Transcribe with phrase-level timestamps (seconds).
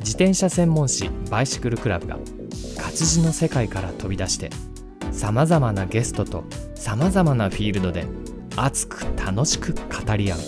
[0.00, 2.18] 自転車専門誌バイシクルクラブが
[2.78, 4.50] 活字の世界から飛び出して
[5.10, 6.44] さまざまなゲストと
[6.74, 8.04] さまざまなフィールドで
[8.56, 10.38] 熱く楽しく語り合う。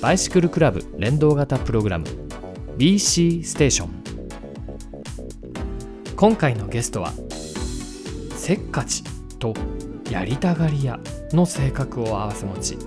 [0.00, 2.06] バイシクルクラブ連動型プログラム
[2.76, 3.90] BC ステーション
[6.14, 7.12] 今回のゲストは
[8.36, 9.02] せっかち
[9.38, 9.54] と
[10.10, 11.00] やりたがり屋
[11.32, 12.78] の性格を併せ持ち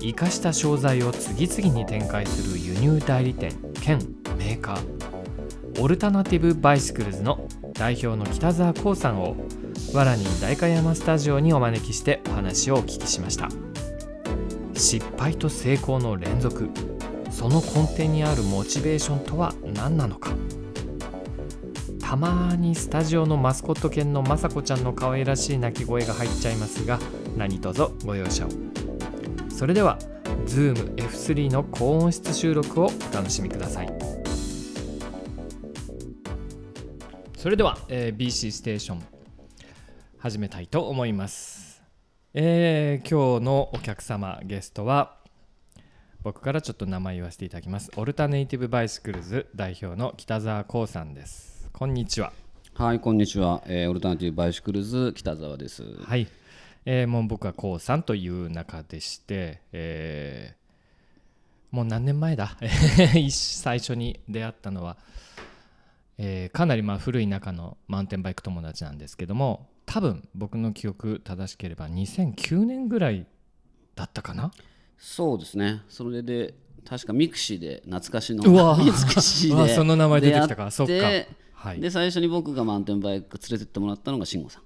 [0.00, 3.98] 生かした商材を次々に展開する輸入代理店兼
[4.36, 5.82] メーカー。
[5.82, 9.36] オルタナティブバイシクルズの代表の北澤肯さんを
[9.94, 13.48] 我らが代官山スタジオにお招きしてお話をお聞きしました。
[14.78, 16.70] 失敗と成功の連続。
[17.30, 20.30] その根底にあるモチベーションとは何なのか。
[22.00, 26.98] たまにスタジオのマスコット犬のまさこちゃんの可愛らしい鳴き声が入っちゃいますが
[27.36, 28.48] 何卒ご容赦を。
[29.50, 29.98] それでは
[30.46, 33.92] ZoomF3 の高音質収録をお楽しみください。
[37.36, 39.02] それでは、えー BC ステーション
[40.18, 41.57] 始めたいと思います、
[42.34, 45.16] えー今日のお客様ゲストは
[46.22, 47.90] 僕からちょっと名前言わせていただきます。
[47.96, 51.70] オルタネイティブバイシクルズ代表の北澤光さんです。
[51.72, 52.32] こんにちは。
[52.74, 53.62] はい、こんにちは。
[53.66, 55.84] えーオルタナティブバイシクルズ北澤です。
[56.02, 56.28] はい、
[56.84, 60.58] えーもう僕は肯さんという仲でして、えー
[61.70, 62.56] もう何年前だ？
[63.14, 64.96] 一最初に出会ったのは、
[66.18, 73.26] えーかなりまあ古い仲のマウンテンバイク友達なんですけども多分僕の記憶正しければ2009年ぐらい
[73.96, 74.52] だったかな？
[74.98, 75.82] そうですね。
[75.88, 76.54] それで
[76.86, 80.70] 確かミクシーで懐かしのうわミクシーで その名前出てきたか。
[80.70, 80.92] そっか。
[81.54, 81.80] はい。
[81.80, 84.62] で最初に僕がマウンテンバイク連れてってもらったのが慎吾さん。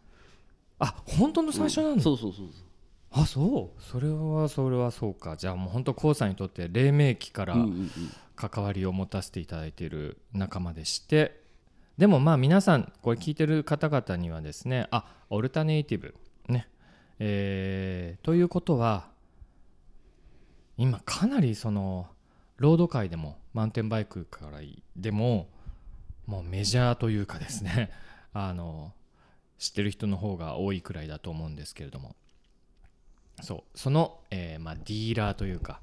[0.80, 2.64] あ本当の最初なの、そうそうそうそう。
[3.12, 3.82] あそう？
[3.82, 5.36] それはそれはそうか。
[5.36, 7.90] じゃあもう本当コウさんにとって黎明期から、うんうんうん。
[8.34, 11.41] 関わりを持たせていただいている仲間でして
[11.98, 16.14] でもまあ皆さんこれ聞いてる方々にはですねあオルタネイティブ
[16.48, 16.68] ね
[17.18, 19.10] えーということは
[20.76, 22.08] 今かなりその
[22.56, 24.60] ロード界でもマウンテンバイクから
[24.96, 25.48] でも
[26.26, 27.90] もうメジャーというかですね
[28.32, 28.92] あの
[29.58, 32.16] 知ってる人の方が多いくらいだと思うんですけれども。
[33.40, 35.80] そうその、えーまあ、ディーラーというか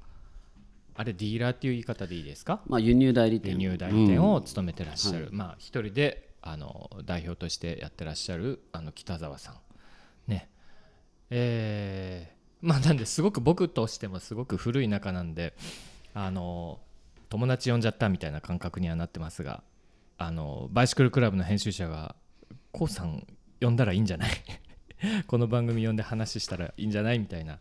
[1.00, 2.60] あれディーラーっていう言い方でいいですか？
[2.66, 3.52] まあ輸入代理店。
[3.52, 4.32] 輸入代理店うん。
[4.34, 9.54] を務めてらっしゃる、まあ一人であの代表としてやってらっしゃるあの北澤さん。
[10.30, 10.48] ね。
[11.30, 15.54] えーまあなんですごく僕としてもすごく古い仲なんで
[16.12, 16.78] あの
[17.30, 19.62] 友達呼んじゃったみたいな感覚にはなってますが
[20.18, 22.14] あのバイシクルクラブの編集者が
[22.72, 23.26] 「こうさん
[23.62, 24.30] 呼んだらいいんじゃない?
[25.26, 27.18] 」この番組呼んで話したらいいんじゃない？
[27.18, 27.60] みたいな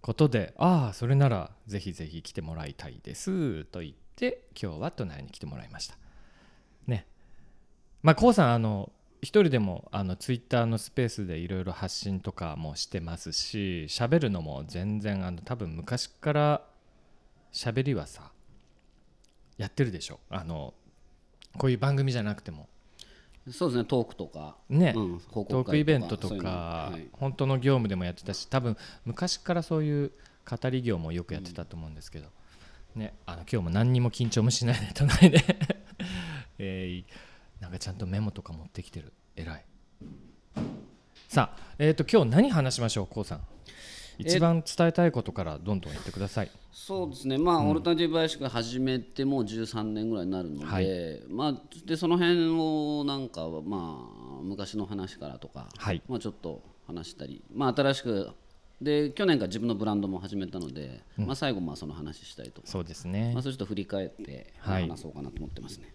[0.00, 5.96] ことでああそれならぜひぜひ来てもらいたいですと言って今日は隣に来てもらいました。
[6.86, 7.06] ね。
[8.02, 16.62] まあこうさんあの一人でもあのツイッターのスペースでいろいろ発信とかもしてますし喋るのも全然あの多分昔から
[17.52, 18.32] 喋りはさ
[19.58, 20.20] やってるでしょ。
[20.30, 20.72] あの
[21.58, 22.68] こういう番組じゃなくても
[23.48, 23.84] そうですね。
[23.84, 24.56] トークとか。
[24.68, 27.08] ね、うんトークイベントとかはい。
[27.12, 30.12] 本当の業務でもやってたし多分昔からそういう
[30.48, 32.28] 語り業もよくやってたと思うんですけど、
[32.94, 35.44] ね、あの今日も何にも緊張もしないで隣で、
[36.58, 37.30] えー
[37.60, 39.12] なんかちゃんとメモとか持ってきてる。
[39.36, 39.64] 偉い。
[41.28, 43.40] さあ、えー、と今日何話しましょうこうさん？
[44.20, 46.50] 一番伝えたいことからどんどん言ってください。
[46.72, 51.22] そうですね、まあ、オルタナティブバイシクル始めてもう13年ぐらいになるので、はい。
[51.28, 51.54] まあ、
[51.84, 56.02] でその辺をなんか、まあ、昔の話からとか、はい。
[56.08, 58.30] まあ、ちょっと話したり、まあ、新しく
[58.80, 63.32] で去年から自分のブランドも始めたので、まあ、最後まあその話したりとか、そうですね。
[63.34, 65.92] まあ、それちょっと振り返って話そうかなと思ってますね。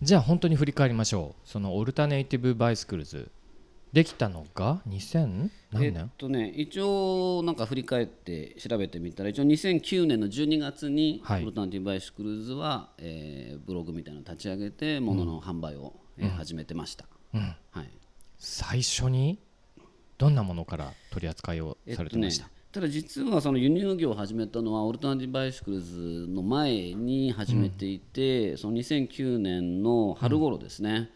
[0.00, 1.48] じゃあ本当に振り返りましょう。
[1.48, 3.30] そのオルタネイティブバイスクルズ
[3.92, 11.42] できたのが2000何え年、っとね、一応なんか振り返って調べてみたら一応2009年の12月にはい。
[11.42, 17.40] オルタナティブバイシクルズは、えーブログみたいなのを立ち上げて物の販売を、えー始めてました、うん。
[17.70, 17.90] はい。
[18.38, 19.38] 最初に
[20.18, 31.10] どんなものから取り扱いをされてました、ただ実はその輸入業を始めたのはオルタナティブバイシクルズの前に始めていて、その2009年の春頃ですね、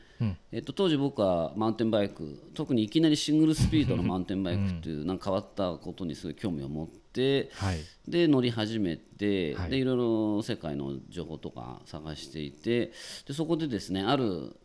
[0.52, 7.78] えっと、当時僕はマウンテンバイク特にいきなりシングルスピードのマウンテンバイクっていうなんか変わったことにすごい興味を持って、はい。
[8.08, 9.70] で乗り始めて、はい。
[9.70, 12.92] でいろいろ世界の情報とか探していて
[13.26, 14.56] でそこでですねある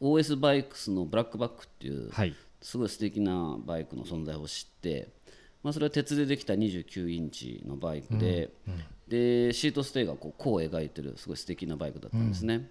[0.00, 2.34] OS バイクスのブラックバックっていうはい。
[2.62, 5.08] すごい素敵なバイクの存在を知って、
[5.62, 8.50] まあ、それは鉄でできた29インチのバイクで,、
[9.08, 12.70] でシートステイがこうこう描いてるすごい素敵なバイクだったんですね、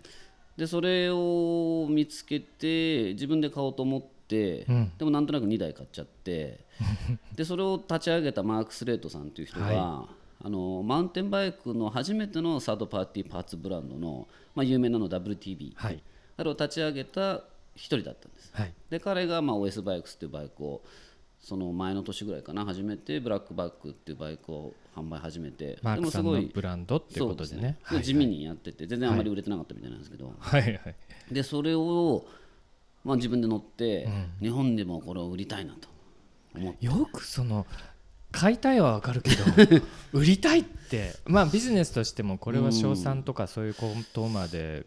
[0.60, 4.66] でそれを見つけて自分で買おうと思って、
[4.98, 6.60] でもなんとなく2台買っちゃって
[7.34, 10.06] でそれを立ち上げたマーク・スレートさんという人が、
[10.44, 16.04] あのマウンテンバイクの初めてのサードパーティーパーツブランドの、まあ、有名なの WTB、はい。
[16.36, 17.42] あれを立ち上げた
[17.76, 18.52] 一人だったんです。
[18.54, 18.74] はい。
[18.90, 20.82] で彼がまあ OS バイクスっていうバイクを
[21.42, 22.66] その前の年ぐらいかな。
[22.66, 27.78] 始めてブラックバックっていうバイクを販売始めてマークさんのでもすごいブランドってことでね。
[28.04, 30.96] 地味にやってて全然あまり売れてなかったみたいなんですけど、はいはい。
[31.32, 32.26] でそれを、
[33.04, 34.10] まあ、自分で乗って、
[34.42, 35.88] 日本でもこれを売りたいなと
[36.56, 36.86] 思って。
[36.86, 37.66] よくその
[38.32, 39.44] 買いたいはわかるけど
[40.14, 44.86] 売りたいってまあビジネスとしてもこれは賞賛とかそういうことまで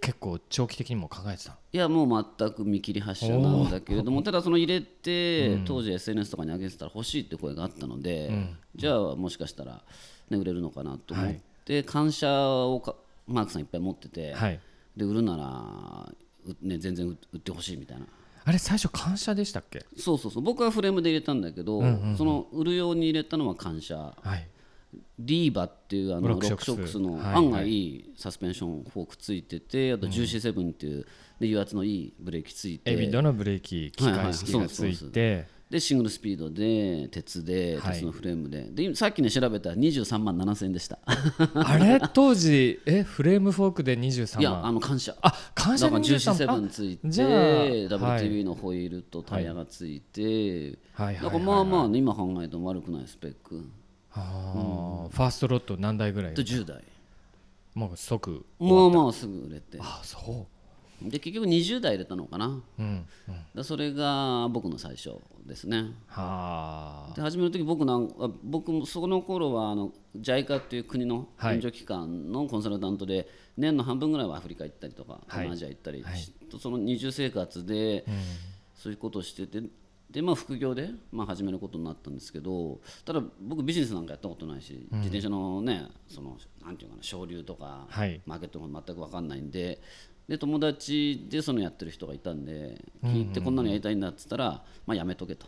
[0.00, 8.30] 結構長期的にも考えてたいやもう全く見切り発車なんだけれどもただその入れて、当時 SNS とかに上げてたら欲しいって声があったので、
[8.76, 9.82] じゃあもしかしたら、
[10.30, 11.34] ね、売れるのかなと思っ
[11.64, 12.94] て、感謝をか
[13.26, 14.60] マークさんいっぱい持ってて、はい。
[14.96, 16.12] で売るなら、
[16.46, 18.06] うね、全然売売ってほしいみたいな。
[18.44, 19.84] あれ最初感謝でしたっけ？
[19.96, 20.42] そうそうそう。
[20.42, 21.82] 僕はフレームで入れたんだけど、
[22.16, 24.14] その売るように入れたのは感謝。
[24.22, 24.48] はい
[25.18, 31.06] リーバっていうあのロックショックスのはい案外いいサスペンションフォークついててあと GC7 っていう
[31.40, 32.92] で油圧のいいブレーキついて。
[32.92, 35.46] エビドのブレーキ機械式がついて。
[35.68, 37.92] でシングルスピードで鉄ではい。
[37.92, 40.98] 鉄のフレームで,、で今さっきね調べたら23万7000円でした。
[41.04, 42.00] あれ？
[42.14, 45.14] 当時えフレームフォークで23いや万あの感謝。
[45.20, 53.66] あ感謝でだから23万？GC7 ついてじゃあ WTB のホイールとタイヤがついて、だからまあまあ、ね、今考えても悪くないスペック
[54.12, 56.34] あーファーストロット何台ぐらい？
[56.34, 56.82] で10台。
[57.74, 59.78] もう即まあまあすぐ売れて。
[59.80, 60.46] あそ
[61.00, 62.46] で結局20台入れたのかな。
[62.46, 63.06] ううん。
[63.54, 65.12] でそれが僕の最初
[65.46, 65.92] ですね。
[66.08, 67.12] はあ。
[67.14, 71.56] で始める時僕なんあ僕もその頃はあの JICA っていう国のはい。
[71.56, 75.22] 援助機関のコンサルタントで年の半分ぐらいはアフリカ行ったりとかはい。
[75.28, 78.04] 東南アジア行ったりし、その二重生活で
[78.74, 79.62] そういうことをしてて
[80.10, 88.20] でまあ副業でまあ始めることになったんですけどただ僕ビジネスなんかやったことないし、自転車のねそのなんていうかな省流とか、はい。
[88.26, 89.80] マーケットが全く分かんないんで
[90.28, 95.46] で友達でそのやってる人がいたんで聞いてこんなのやりたいんだっつったら、まあやめとけと。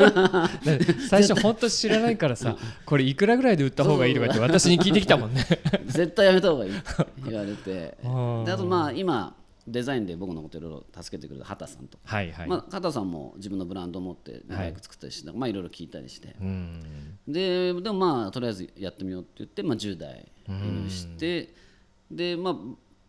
[0.62, 5.46] で最初本当知らないからさこれいくらぐらいで売った方がいいとかって私に聞いてきたもんね。
[5.86, 6.82] 絶対やめた方がいいって
[7.24, 7.96] 言われて。
[8.02, 9.34] ー であとまあ今
[9.66, 16.36] デザインで僕のこといろいろ助けてくれる畑さんとか、はいはい、まあ、畑さんも自分のブランドを持ってバイク作ったりして、まあいろいろ聞いたりして。
[16.40, 17.18] うん。
[17.26, 21.54] ででもまあとりあえずやってみようって言って、まあ、10台輸入して
[22.10, 22.54] でまあ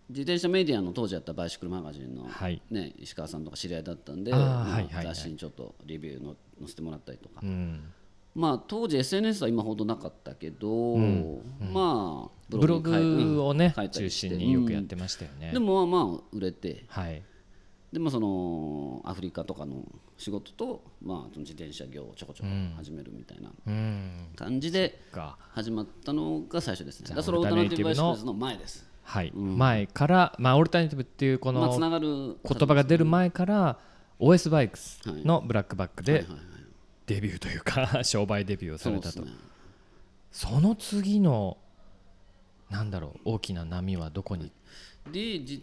[0.09, 2.61] 自転車メディアの当時やったバイシクルマガジンの、はい。
[2.69, 5.05] ね、石川さんとか知り合いだったんで、まあはいはいはい。
[5.07, 7.91] 雑誌にちょっとレビューの載せてもらったりとか、うん
[8.35, 16.85] まあ当時 SNS は今ほどなかったけど、まあブログをね中心によくやってましたよね、でもまあまあ売れて。
[16.89, 17.23] はい。
[17.93, 19.85] でもそのアフリカとかの
[20.17, 24.27] 仕事と、まあ、その自転車業をちょこちょこ始めるみたいなうん。
[24.35, 25.37] 感じでか。
[25.53, 27.07] 始まったのが最初ですね。
[27.07, 28.85] だからそれオルタナティブバイシズの前です。
[29.01, 33.79] はい、前からまあオルタナティブっていうこのながる言葉が出る前から
[34.19, 36.54] OS バイクスのブラックバックではいはいはい
[37.07, 39.21] デビューというか 商売デビューをされたと。
[39.23, 39.31] ね。
[40.31, 41.57] その次の
[42.69, 44.51] なんだろう大きな波はどこに？
[45.11, 45.61] で自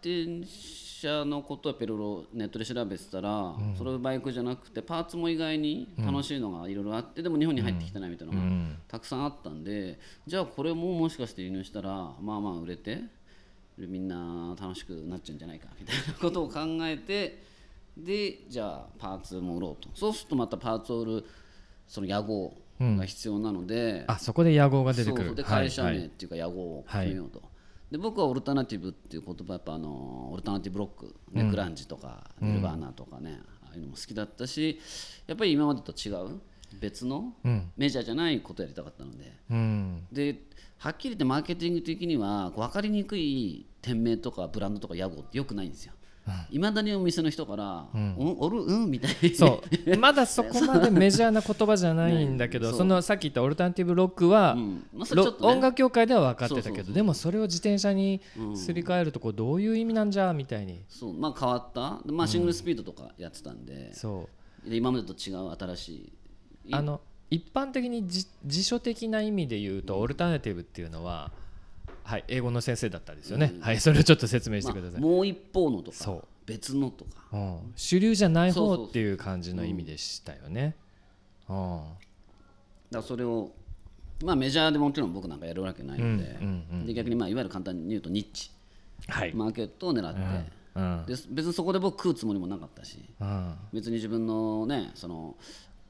[0.00, 11.90] 転車のことはペロロネットで調べてたら、それはバイクじゃなくてパーツも意外に楽しいのがいろいろあって、でも日本に入ってきてないみたいなのがたくさんあったんで、じゃあこれももしかして輸入したら
[12.20, 13.02] まあまあ売れて
[13.76, 17.42] みんな楽しくなっちゃうんじゃないかみたいなことを考えて
[17.96, 19.88] でじゃあパーツも売ろうと。
[19.94, 21.24] そうするとまたパーツを売る
[21.86, 25.34] その屋号が必要なので、あそこで屋号が出てくる。
[25.34, 27.42] ではい会社名っていうか屋号を決めようと、
[27.90, 34.78] で僕はオルタナティブっていう言葉やっぱあのオルタナティブロック、ねグランジとかニルバーナとかね、ああいうのも好きだったし
[35.26, 36.40] やっぱり今までと違う
[36.80, 37.70] 別のうん。
[37.76, 39.32] メジャーじゃないことやりたかったので。
[39.50, 40.06] うん。
[40.12, 40.42] で
[40.78, 45.94] はっきり言ってマーケティング的には分かりにくい店名とかブランドとか屋号ってよくないんですよ
[46.50, 48.62] いまだにお店の人から「うん、おる？
[48.62, 49.96] うん?」みたいにそう。
[49.96, 54.86] まだそこまでメジャーな言葉じゃないんだけどそのさっき言ったオルタナティブロックは、うん。
[54.92, 55.22] まあね。
[55.22, 58.20] ロ音楽業界では分かってたけどでもそれを自転車に
[58.54, 60.82] すり替えるとこうどういう意味なんじゃみたいに。
[60.88, 61.14] そう。
[61.14, 64.28] まあ変わった、まあ、シングルスピードとかやってたんで,、そ
[64.66, 64.70] う。
[64.70, 66.12] で今までと違う新しい。
[66.72, 71.32] あの一般的にじ辞書的な意味で言うとオルタナティブっていうのは、
[72.06, 76.24] はい、英語の先生だったんですよね、はい、それをちょっと説明してください、まあもう一方のとかそう。
[76.46, 77.10] 別のとか。
[77.32, 80.76] うん、主流じゃない方っていう感じの意味でしたよね。
[81.48, 81.56] うん。
[81.56, 81.86] だか
[82.90, 83.50] らそれを
[84.22, 86.38] まあメジャーでもちろん僕なんかやるわけないので,、
[86.86, 88.50] で逆にまあいわゆる簡単に言うとニッチ。
[89.08, 90.20] はい、マーケットを狙って、
[90.76, 91.04] うん。
[91.06, 93.04] で別にそこで僕食うつもりもなかったし。
[93.20, 95.36] うん、別に自分のねその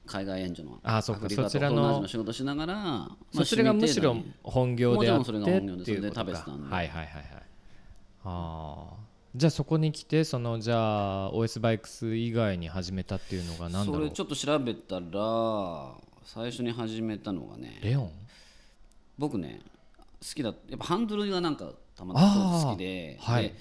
[0.07, 1.29] 海外援助のあそうか。
[1.29, 7.27] そちらの同じの仕事しながら、まあそちらがむしろ本業であってもちろんそれが本業でそれで食べてたんではいはいはいはい
[8.25, 15.95] ああじゃあそこに来てそのじゃあ OS バイクス以外に始めたっていうのが何だろ程度そうれちょっと調べたら
[16.25, 18.11] 最初に始めたのがねレオン
[19.19, 19.61] 僕ね
[20.23, 23.55] 好きだやっぱハンドルがなんかたまたま好きで,、はいで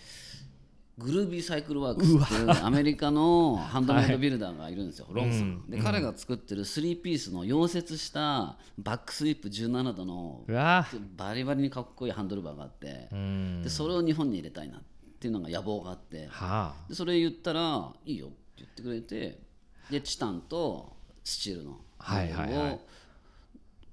[0.97, 13.61] グルービーサイクルワークスっていうアメリカのハンドメイドビルダーがいるんですよ、ロンさん、で彼が作ってる3ピースの溶接したバックスイープ17度のバリバリにかっこいいハンドルバーがあって、うん。
[13.61, 14.81] でそれを日本に入れたいなっ
[15.19, 16.87] ていうのが野望があってはあ。
[16.87, 19.39] でそれ言ったらいいよって言ってくれて
[19.91, 22.73] でチタンとスチールのはいはいはい。
[22.73, 22.79] を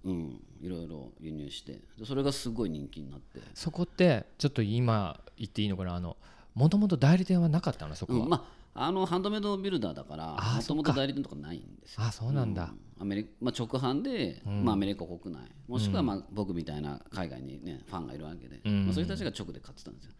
[0.04, 5.96] うんいろいろ輸入してでそれがすごい人気になって、そこってちょっと今言っていいのかな？
[5.96, 6.16] あの
[6.54, 12.04] もともと代理店はなかったのそこは、うんまああのハンドメイドビルダーだからもともと代理店とかないんですよ。
[12.04, 20.12] あそうなんだ、アメリカ、まあ、直販で、まあ、アメリカ国内もしくはまあ僕みたいな海外にねファンがいるわけで、まあ、そういう人たちが直で買ってたんですよ。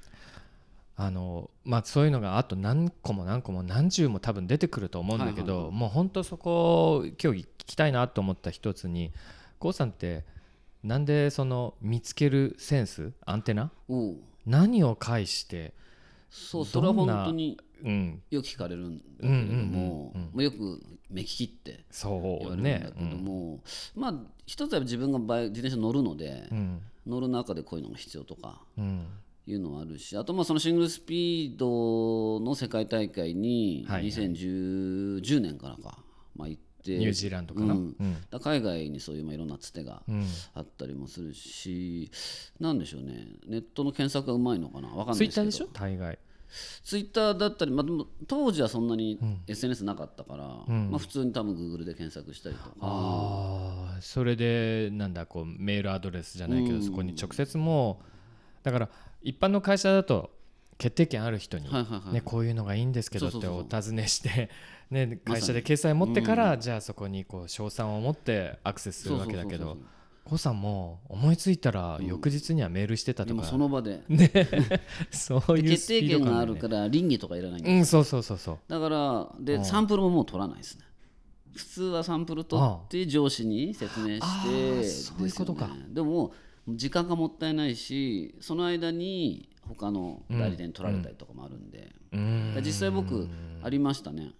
[0.96, 9.12] あのまあ、そういうのがあと何個も何個も何十も多分出てくると思うんだけど、はいはいもう本当そこ今日聞きたいなと思った一つに
[9.60, 10.26] 郷さんって
[10.84, 13.70] なんでその見つけるセンスアンテナ？
[14.44, 15.72] 何を介して、
[16.32, 23.60] そうそれは本当にうん、よく聞かれるんだけれども、まあよく目利きってそう言われるんねだけども、
[23.94, 24.14] まあ
[24.46, 26.80] 一つは自分がバイ自転車乗るので、うん。
[27.04, 29.06] 乗る中でこういうのが必要とかうん。
[29.44, 34.12] いうのはあるしあとまあそのシングルスピードの世界大会にはいはい。
[34.12, 35.98] 2010 10年からか、
[36.36, 36.98] まあ、行って。
[36.98, 37.84] ニュージーランドかな、ううん。
[37.88, 37.94] ん
[38.30, 40.26] だから海外にそういうまあいろんなつてがうん。
[40.54, 42.10] あったりもするし、
[42.60, 43.26] なんでしょうね。
[43.46, 44.88] ネットの検索がうまいのかな。
[44.88, 45.30] わかんないですけど。
[45.30, 45.68] ツイッターでしょ？
[45.72, 46.18] 大概。
[46.84, 58.06] ツイッターだったり、まあ、でも当時はそんなに SNS なかったから、まあ、普通に多分 Google で検索したりとか、ああそれでなんだこうメールアドレスじゃないけど、そこに直接もう
[58.64, 58.90] だから
[59.22, 60.30] 一般の会社だと
[60.82, 61.68] 決定権ある人に、
[62.12, 64.50] ね、こういうのがいいんですけどってお尋ねして、
[64.90, 69.78] ね、会社で掲載持ってから、じゃあそこにこう賞賛を持ってアクセスするわけだけど
[70.24, 74.02] コさんも思いついたら翌日にはメールしてたとか、その場で。
[75.12, 77.76] そういう決定権があるから倫理とかいらないんですよ。
[77.76, 78.58] うんそうそうそうそう。
[78.66, 80.84] だからでサンプルももう取らないですね。
[81.54, 85.70] 普通はサンプル取って上司に説明あしてねそういうことか。
[85.88, 86.32] でも
[86.68, 91.92] 時間がもったいないしその間に他の代理店に取られたりとかもあるんで、
[92.64, 93.28] 実際僕
[93.62, 94.32] ありましたね。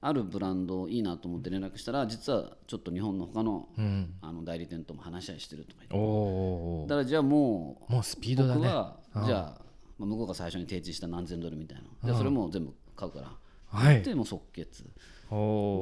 [0.00, 4.14] あるブランドいいなと思って連絡したら実はちょっと日本の他の,、うん。
[4.22, 6.88] あの代理店とも話し合いしてるとか言って。
[6.88, 8.60] だからじゃあもうーもうスピードだね。
[8.60, 9.60] 僕はじゃあ、
[9.98, 11.84] まあ、向こうが最初に提示した何千ドルみたいな。
[12.04, 13.32] じゃあそれも全部買うから、
[13.66, 14.02] はい。
[14.02, 14.84] でもう即決。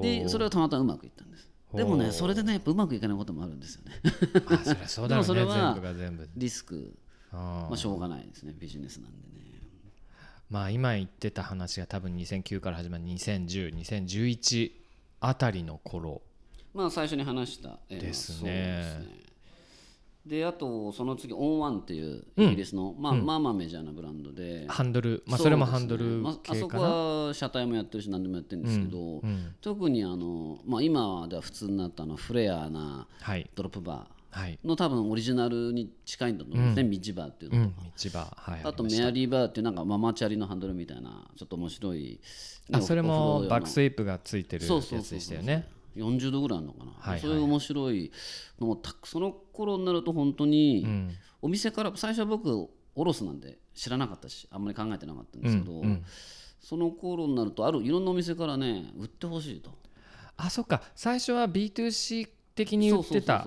[0.02, 1.50] でそれはたまたまうまくいったんです。
[1.74, 4.00] でもねそれでねやっぱうまくいかないこともあるんですよね。
[4.46, 5.08] あそそね。
[5.08, 6.28] でもそれは全部が全部。
[6.36, 6.96] リスク
[7.32, 9.60] まあしょうがないですねビジネスなんでね。
[10.48, 14.70] まあ今言ってた話が多分2009から始まる20102011
[15.20, 16.22] あたりの頃
[16.74, 19.26] まあ最初に話した、えーですね。
[20.26, 29.22] であとその次オンワンっていうイギリスの、まあ、まあまあメジャーなブランドで、ハンドルまあそれもハンドルねまあ、あそこは車体もやってるし何でもやってるんですけど、
[29.60, 33.48] 特にあの、まあ、今では普通になったあのフレアなはい。
[33.54, 34.15] ドロップバはいー
[34.64, 42.20] の多分オリジナルに近いんだと思うんですね、ミッジバーっていうのとか、うん道場はいあとメアリーバーっていうなんかママチャリのハンドルみたいなちょっと面白い
[42.72, 45.68] あそれもバックスイイープがついてるやつでしたよね。
[45.96, 47.20] 40度ぐらいあるのかな、はいはい。
[47.20, 48.12] そういう面白い
[48.60, 51.10] のもたくその頃になると本当に、ん。
[51.40, 55.82] お店から最初は僕おろすなんで知らなかったしあんまり考えてなかったんですけど、
[56.60, 59.70] その頃になるとあるいろんなお店からね売ってほしいと。
[60.36, 60.82] あそっか。
[60.94, 63.46] 最初は B2C 的に売ってた。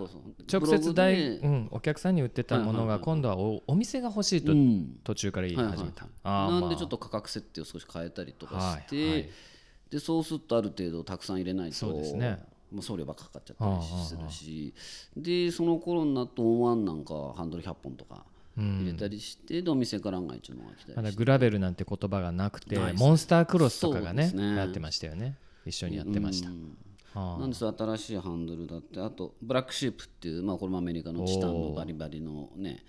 [0.51, 4.99] 直接代、ブログでうん、お客さんに売ってたものが今度はおお店が欲しいとうん。
[5.03, 6.75] 途中から言い始めた、なんでまあ。
[6.75, 9.29] ちょっと価格設定を少し変えたりとかして、
[9.89, 12.39] でそうするとある程度たくさん入れないとそうですね。
[12.71, 14.73] まあ、送料ばっかかかっちゃったりするし。
[15.17, 18.23] でその頃になるとオンワンなんかハンドル100本とか
[18.55, 21.17] 入れたりして、でお店から案外来たまだりして。
[21.17, 25.35] グラベルなんて言葉がなくてモンスタークロスとかがねやってましたよね。
[25.65, 26.77] 一緒にやってました、うん
[27.15, 32.83] なんです新しいハンドルだってあとブラックシープっていう、まあ、これもアメリカのチタンのバリバリのね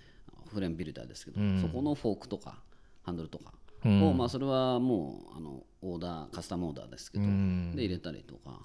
[0.53, 2.59] フレームビルダーですけど、そこのフォークとか
[3.03, 3.53] ハンドルとか
[3.85, 7.29] を、まあ、それはもうあのオーダーカスタムオーダーですけど、で
[7.83, 8.59] 入れたりとか。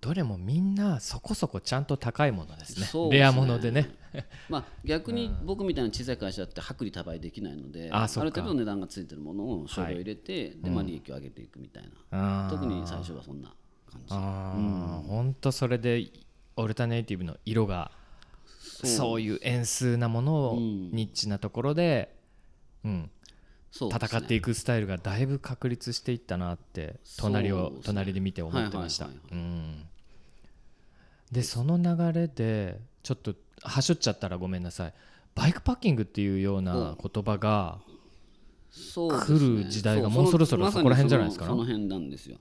[0.00, 2.86] どれもみんなそこそこちゃんと高いものですね。
[2.86, 3.10] すね。
[3.10, 3.90] レアものでね。
[4.48, 13.54] まあ、逆に僕みたいな小さい会社って薄利多売できないのである程度値段がついてるものを少量入れて、でまあ、利益を上げていくみたいな、特に最初はそんな
[13.90, 14.06] 感じ。
[14.10, 15.34] あーほん。
[15.34, 16.10] とそれで
[16.56, 17.90] オルタネイティブの色が
[18.84, 19.20] そう。
[19.20, 22.14] いう円数なものをニッチなところで、
[22.84, 23.10] うん、
[23.70, 24.08] そうですね。
[24.08, 29.08] 戦っていくスタイルがだいぶ確立していったなって隣を隣で見て思ってました。
[31.30, 34.94] でその流れでちょっとはしょっちゃったらごめんなさい。
[35.34, 37.78] バイクパッキングっていうような言葉が
[38.72, 41.46] 来る時代がうもうそろそろそこら辺じゃないですか？
[41.46, 42.36] そのその辺なんですよ、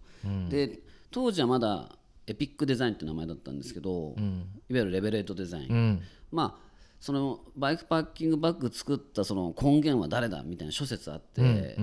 [0.50, 0.80] で
[1.12, 1.96] 当時はまだ
[2.28, 6.02] エピックデザインって名前だったんですけど、いわゆるレベレートデザイン、うん。
[6.32, 11.78] まあそのバイクパッキングバッグ作ったその根源は誰だみたいな諸説あって、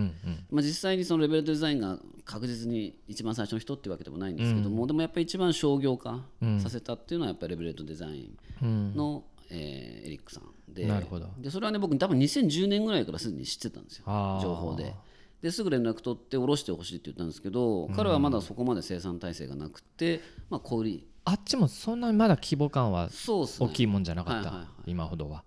[0.50, 6.26] まあ、実際にそのレベルデザインが確実に一番最初の人っていうわけでもないんですけども、でもやっぱり一番商業化
[6.62, 8.30] させたっていうのはやっぱりレベルデザイ
[8.62, 10.86] ンの、えーエリックさんで。
[10.86, 11.28] なるほど。
[11.38, 14.04] でそれはね僕多分2010年ぐらいからすでに知ってたんですよ。
[14.42, 14.94] 情報で。
[15.42, 21.06] ですぐ連絡取って下ろしてほしいって言ったんですけど、彼はまだそこまで生産体制がなくて、まあ、小売り。
[21.24, 24.90] あっちもそんなにまだ規模感は大きいもんじゃなかった、はいはいはい。
[24.90, 25.42] 今ほどは。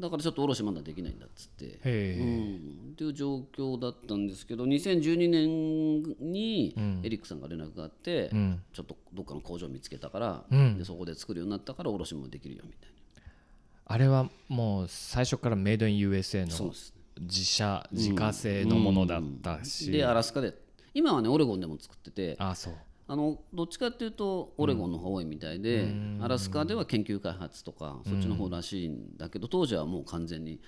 [0.00, 6.02] だからちょっと卸まだできないんだっつって、うん、っていう状況だったんですけど2012年
[6.32, 8.60] にエリックさんが連絡があって、ん。
[8.72, 10.78] ちょっとどっかの工場見つけたから、うん。
[10.78, 12.94] でそこで作るようになったから卸もできるよみたい
[13.86, 20.54] あれはもう最初からメイドイン USA なそうのです自社自家製のものだったし、でアラスカで。
[20.94, 22.36] 今はねオレゴンでも作ってて。
[22.38, 22.74] あそう。
[23.06, 30.58] あのどっちかっていうとオレゴンの方が多いみたいで、アラスカでは研究開発とかそっちの方らしいんだけど当時はもう完全に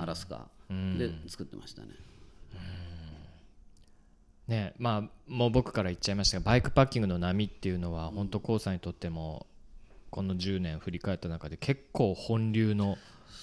[0.00, 1.88] アラスカで作ってましたね、
[4.48, 9.46] ねまあもう僕から言っちゃいましたがバイクパッキングの波っていうのは本当コウさんにとっても
[10.10, 12.96] この10年振り返った中で結構本流の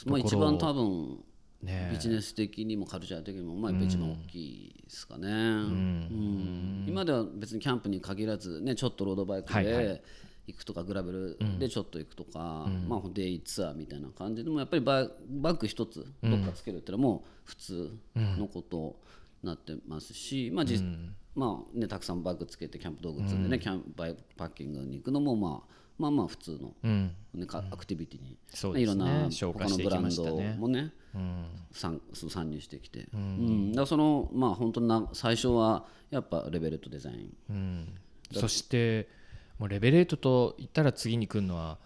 [0.06, 1.20] まあ、一番多分
[1.64, 1.90] ね。
[1.92, 6.86] ビジネス的にもカルチャー的にもまあやっぱ一番大きいですかね、うん。
[6.88, 10.04] 今では別にキャンプに限らず、ね、ちょっとロードバイクで
[10.48, 19.00] 行くとかグラベルでちょっと行くとか、まあ、デイツアーみたいな感じでもやっぱりババッグ一つどっかつけるっていうのはもう普通のこと
[19.44, 20.80] になってますし、まあじ
[21.34, 27.16] まあね、たくさんバッグつけてキャンプ道具積んでね、キャンプバイクパッキングに行くのも、まあ、まあまあ普通の、うん。
[27.34, 28.38] ねかアクティビティに、
[28.74, 28.82] ね。
[28.82, 30.92] いろんな他のブランドもね
[31.72, 33.72] 参参入してきて、うん。
[33.72, 37.88] だからそのまあ本当な最初はやっぱレベルとデザイン、
[38.34, 39.08] そして
[39.60, 41.78] もうレベレートと言ったら次に来るのは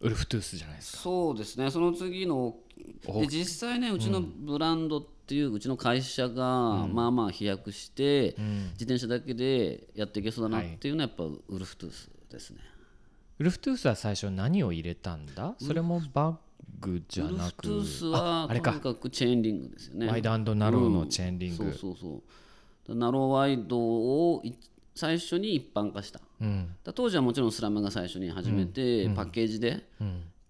[0.00, 0.98] ウルフトゥースじゃないですか。
[0.98, 1.70] そうですね。
[1.70, 2.56] その次の
[3.04, 8.34] で実際ねうちのブランドっていううちの会社がまあまあ飛躍して、
[8.72, 12.58] 自転車だけでやっていけそうだなっていうのはやっぱウルフトゥースですね、
[13.42, 15.56] ウルフトゥースは最初何を入れたんだ？
[15.58, 16.36] それもバッ
[16.78, 18.70] グじゃなくウルフトゥースはあれか。
[18.70, 20.06] とにかくチェーンリングですよね。
[20.06, 22.22] ワイドナローのチェーンリング、そうそうそ
[22.88, 22.94] う。
[22.94, 24.54] ナローワイドをい
[24.94, 26.20] 最初に一般化した。
[26.40, 26.76] うん。
[26.84, 29.88] だ当時はもちろんスラムが最初に始めて、パッケージで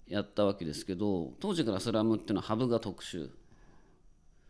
[0.07, 3.31] やったわけですけど当時からスラムっていうのはハブが特殊。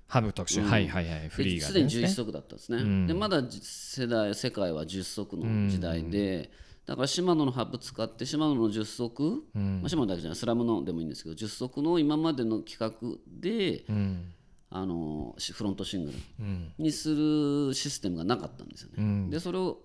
[0.09, 1.29] ハブ特集、はいはいはい。
[1.29, 6.51] フリーがですでに11ね足だったんですね、でまだじ世代世界は10足の時代で、
[6.87, 14.33] だからシマノのハブ使ってシマノの10足、まあ、シマノだけじゃないスラムのでもいいんですけど10足の今までの規格で、うん。
[14.75, 16.73] あのしフロントシングルうん。
[16.79, 19.81] にするシステムがなかったんですよね、でそれを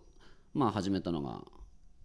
[0.53, 1.41] まあ始めたのが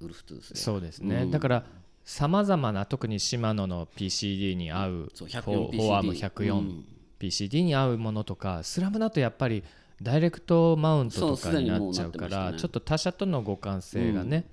[0.00, 0.58] ウルフトゥースで。
[0.58, 1.64] そうですね、だから
[2.04, 6.82] さまざまな特にシマノの PCD に合うそうフォ104ーフォーアーム PCD 104、
[7.20, 9.62] PCD に合うものとかスラムだとやっぱり
[10.02, 14.46] ダイレクトマウントとかになっちゃうからちょっと他社との互換性がね、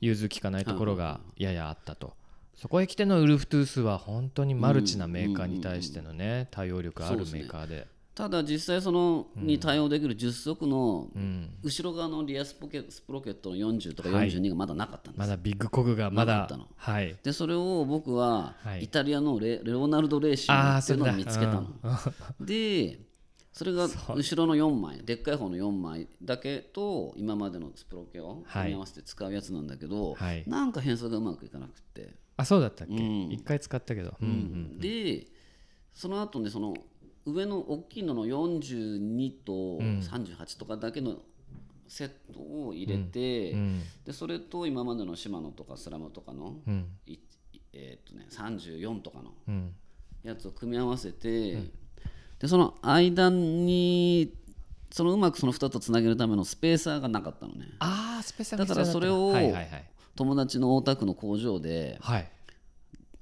[0.00, 2.14] 融通きかないところがややあったと。
[2.54, 7.86] そこへ来てのウルフトゥースは本当にマルチなメーカーに対してのね対応力あるメーカーで。
[8.14, 11.54] ただ実際そのに対応できる10速のうん。
[11.62, 14.30] 後ろ側のリアスポケスプロケットの40とかはい。
[14.30, 16.68] 42がまだなかったんです、まだビッグコグがまだなかったの。
[16.76, 17.16] はい。
[17.22, 18.84] でそれを僕ははい。
[18.84, 21.66] イタリアのレ,、レオナルド・レーシングああっていうのを見つけたの、
[22.38, 22.46] うん。
[22.46, 23.00] で
[23.52, 30.44] それが後ろの4枚でっかい方の4枚だけと今までのスプロケを組み合わせて使うやつなんだけど、はい。
[30.46, 32.94] なんか変装がうまくいかなくって、あそうだったっけ？
[32.94, 33.32] うん。
[33.32, 34.14] 一回使ったけど。
[34.22, 34.28] うん。
[34.28, 35.26] うんで
[35.92, 36.74] その後ねその
[37.26, 41.16] 上の大きいのの42と38とかだけの
[41.88, 43.82] セットを入れて、うん。
[44.04, 46.60] でそれと今までのシマノとかスラムとかの、
[47.72, 49.74] えーっとね、34とかのうん。
[50.22, 51.58] やつを組み合わせて、
[52.40, 54.32] でその間に
[54.90, 57.66] そのうまくその2つをつなげるためのスペーサーがなかったのね。
[57.78, 59.34] ああスペシャだからそれを
[60.16, 62.28] 友達の大田区の工場ではい。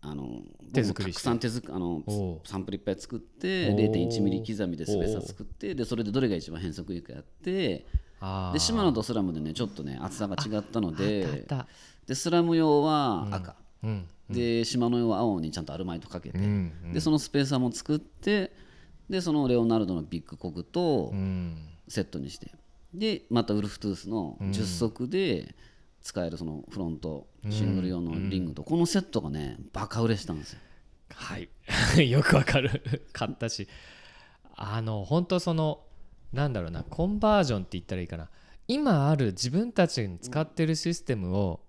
[0.01, 2.03] あの手作りたくさん手作あの
[2.45, 3.91] サンプルいっぱい作っておー。
[3.91, 7.85] 0.1ミリ刻みでスペーサー作ってでそれでどれが一番変則いいかやって
[8.21, 11.47] あでシマノとスラムでねちょっとね厚さが違ったので
[12.07, 14.07] でスラム用は赤、うん。
[14.31, 16.93] でシマノ用は青にちゃんとアルマイトかけて、うん。
[16.93, 18.53] でそのスペーサーも作って
[19.09, 21.57] でそのレオナルドのビッグコグとうん。
[21.89, 22.51] セットにして。
[22.95, 25.55] でまたウルフトゥースの10足で
[26.03, 30.61] 使えるそのフロントシングル用のリングとこのセットがねバカ売れしたんですよ。
[31.15, 31.49] はい。
[32.11, 33.03] よくわかる。
[33.13, 33.69] 買ったし。
[34.55, 35.81] あの本当その
[36.33, 38.29] なんだろうなコンバージョンって言ったらいいかな。
[38.67, 41.61] 今ある自分たちに使ってるシステムを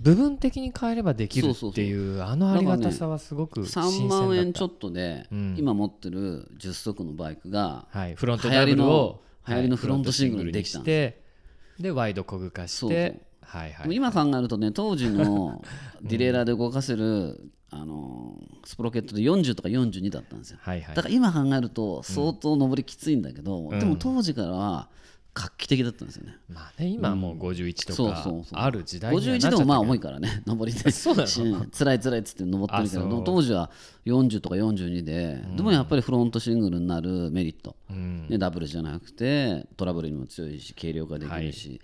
[0.00, 4.26] 部分的に変えればできるっていうあのありがたさはすごく新3鮮だった。
[4.26, 5.54] 万円ちょっとでうん。
[5.56, 15.62] 今持ってる10足のバイクがはい、フロントダブルを流行りのフロントシングルにできたんはいフロントシングルにしてでワイドコグ化してはいはい今考えるとね当時の
[16.02, 20.58] ディレイラーで動かせる、あのスプロケットで40とか42だったんですよ。
[20.64, 24.88] だから今考えると相当上りきついんだけど、でも当時からは
[25.34, 30.90] 画期的だったんですよね、まあね今はもう51とかある時代にはなっ51ちゃったけどでもまあ重いからね 上りで。
[30.92, 31.26] そうなの。
[31.26, 31.40] し
[31.76, 33.70] 辛い辛いっつって登ってるけど当時は
[34.06, 38.26] 40とか42で、でもやっぱりフロントシングルになるメリット、うん。
[38.28, 41.80] ね、ダブルじゃなくてトラブルにも強いし軽量化できるし、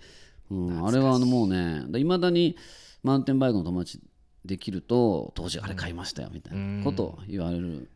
[0.49, 2.55] うん、あれはあのもうねいまだに
[3.03, 3.99] マウンテンバイクの友達
[4.45, 7.89] できると当時あれ買いましたよみたいなことを言われる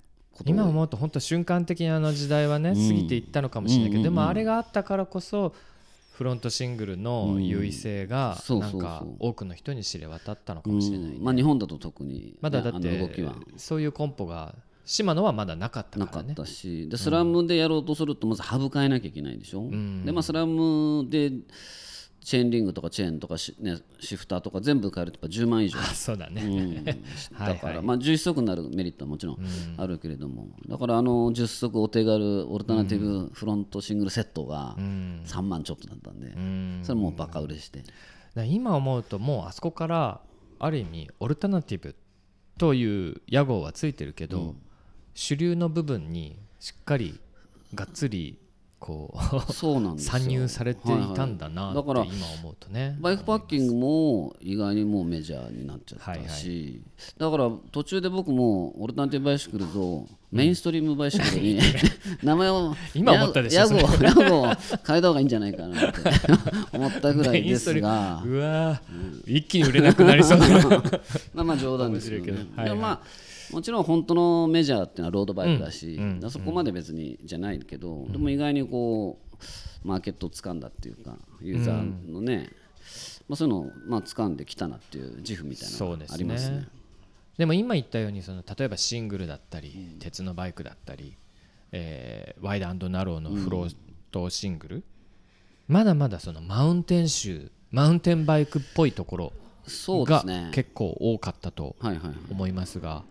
[0.43, 5.53] 今思うと本当瞬間的にあの時代はね過ぎていったのかもしれないけど、でもあれがあったからこそ
[6.11, 11.23] フロントシングルの優位性がなんか多くの人に知れ渡ったのかもしれない、うん。
[11.23, 12.87] まあ、日本だと特に、まだだって
[13.23, 13.35] は。
[13.57, 19.69] そういうコンポが島野はまだなかったなかっからねたし、でスラムでやろうとするとまずハブ変えなきゃいけないでしょ、
[20.05, 21.31] でまあ、スラムで
[22.25, 25.79] チェーンリングとかチェーンとかシ,、ね、シフターとか全部変えるとやっぱ10万以上。
[25.79, 26.83] あそうだね、うん。
[26.83, 26.91] だ
[27.37, 27.59] はい。
[27.59, 29.37] から、はいまあ、11足になるメリットはもちろん
[29.77, 36.79] あるけれども、だからあの10足お手軽オルタナティブフロントシングルセットが3万ちょっとだったんで、ん。
[36.83, 37.83] それもうバカ売れして、
[38.47, 40.21] 今思うともうあそこから
[40.57, 41.95] ある意味オルタナティブ
[42.57, 44.55] という屋号はついてるけど、
[45.13, 47.19] 主流の部分にしっかり
[47.75, 48.39] がっつり
[48.79, 49.17] こ
[49.49, 50.11] うそうなんですよ。
[50.11, 51.85] 参入されていたんだなはいはい。
[51.87, 56.81] だから今思うとね、バイクパッキングも意外にもうメジャーになっちゃったし、
[57.17, 61.59] だから途中で僕もオルタナティブバイシクルとメインストリームバイシクルに
[62.21, 64.45] 名前を今思ったでしょヤゴそヤゴを
[64.85, 65.99] 変えた方がいいんじゃないかなって
[66.73, 68.21] 思ったぐらいですが。
[68.27, 69.37] うわー。
[69.37, 70.47] 一気に売れなくなりそうな。
[71.33, 72.33] まあまあ冗談ですけど。
[72.33, 72.65] ねはいはい。
[72.69, 72.99] でもまあ
[73.51, 79.19] もちろん本当のメジャーっていうのはロードバイクだし、だからそこまで別にじゃないけど、でも意外にこ
[79.83, 82.49] うマーケットを掴んだっていうかユーザーのね、
[83.27, 86.57] まあ、そういうのをまあ掴んできたなっていう自負みたいなのがありますね。
[86.57, 86.67] ね。
[87.37, 91.17] でも今言ったようにその例えばシングルだったり、鉄のバイクだったり、
[91.71, 93.75] えーワイドナローのフロー
[94.11, 94.83] トシングル、
[95.67, 99.33] まだまだそのマウンテン州マウンテンバイクっぽいところ
[100.05, 100.23] が。
[100.53, 102.17] 結構多かったとはいはいはい。
[102.31, 103.03] 思いますが、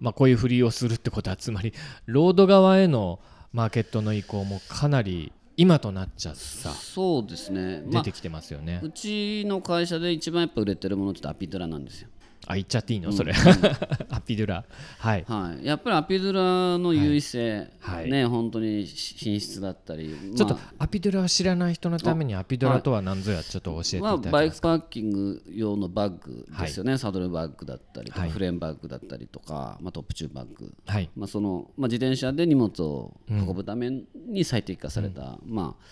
[0.00, 1.72] まあ、こういうふりをするってことはつまり
[2.06, 3.20] ロード側への
[3.52, 7.82] マーケットの移行もかなり今となっちゃさそうですね。
[7.86, 8.80] まあ出てきてますよね。
[8.82, 12.08] うちの会社で一番やっぱ売れてるものってアピドラなんですよ。
[12.46, 13.12] あ言っちゃっていいの？
[13.12, 13.32] それ、
[14.10, 14.64] アピドゥラ。
[14.98, 15.24] はい。
[15.26, 18.10] はい、やっぱりアピドラの優位性、はい。
[18.10, 28.30] ね本当に品質だったり、ちょっとまアピドゥラを知らない人のためにアピドゥラとは何ぞやちょっと教えていあまあ、ただバイクけますか、パッキング用のバッグですよね、サドルバッグだったりとか、はい。
[28.30, 31.10] フレームバッグだったりとか、まあ、トップチューバッグ、はい。
[31.16, 35.84] まあそのまあ、自転車で荷物を運ぶために最適化された、まあ、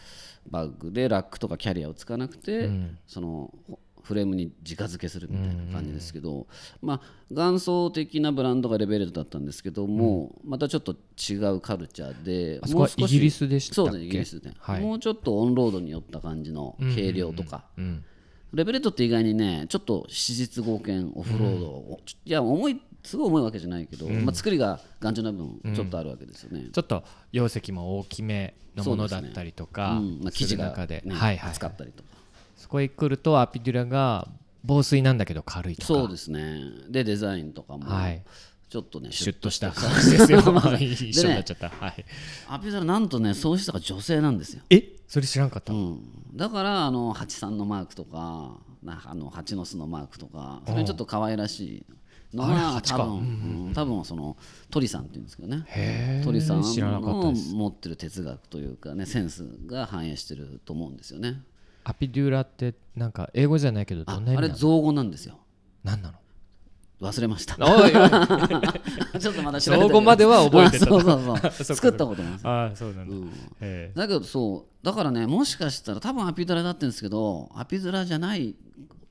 [0.51, 2.71] バッグでラックとかキャリアを使わなくて、
[3.07, 6.47] そのほフレームに直付けするみたいな感じですけど、
[6.81, 13.91] まあ、元祖的なブランドがレベルだったんですけども、またちょっと違うカルチャーであそこはイギリスでしたっけ？
[13.91, 14.81] そうねイギリスで、はい。
[14.81, 18.05] もうちょっとオンロードに寄った感じの軽量とか、うん
[18.55, 30.21] レベレットって意外にねちょっと史実合憲オフロードを、いや重いすごい重いわけじゃないけど、まあ、作りが頑丈な分ちょっとあるわけですよね、ちょっと容積も大きめのものだったりとかうん。
[30.23, 32.11] まあ、生す地が、る中で、ねはいはい厚かったりとか。
[32.11, 32.12] そ
[32.73, 34.27] こへ来るとアピデュラが
[34.65, 35.87] 防水なんだけど軽いとか。
[35.87, 36.61] そうですね。
[36.89, 38.23] でデザインとかもはい。
[38.71, 39.75] ちょっとねシュッとした。
[39.75, 40.39] さ感じですよ。
[40.81, 42.05] 一緒になっちゃった、はい、
[42.49, 44.97] アピザラなんとね創始者が女性なんですよ、え？
[45.07, 46.01] それ知らんかった、うん、
[46.35, 51.85] だからあの83のマークとかなあの蜂の巣のマークとかそれにちょっと可愛らし
[52.33, 53.19] いのが多分、う
[53.71, 54.39] ん多分その
[54.71, 56.23] 鳥さんっていうんですけどね。
[56.25, 61.43] 鳥さん知らなかったの持ってる哲学というかねセンスが反映してると思うんですよね
[61.85, 65.39] アピデュラってなんか英語じゃないけどどあんな意味あれ造語なんですよ。
[65.85, 66.19] 何なの？
[67.01, 67.57] 忘れました。
[67.59, 67.91] おいおい。
[69.21, 70.87] ちょっとまだ調べて造語までは覚えてた。
[70.87, 71.51] あそうそう。
[71.65, 78.55] そう作ったこともあるああそうなんだ、えだけどそうだからねもしかしたら多分アピドラだってるんですけどアピドラじゃない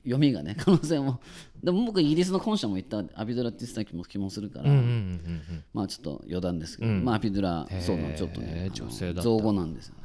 [0.04, 1.20] 読みがね可能性も。
[1.62, 5.64] でも僕イギリスの本社も行ったアピドラって言ってた気も気もするから、えうんうんうんうん。
[5.74, 9.94] ままあちょっと余談ですけど、まあアピドラそうなのちょっとへねえ女性だ造語なんですよ。
[9.96, 10.01] ね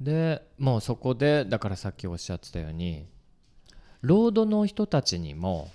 [0.00, 3.06] でもうそこでだからさっきおっしゃってたように
[4.02, 5.70] ロードの人たちにも、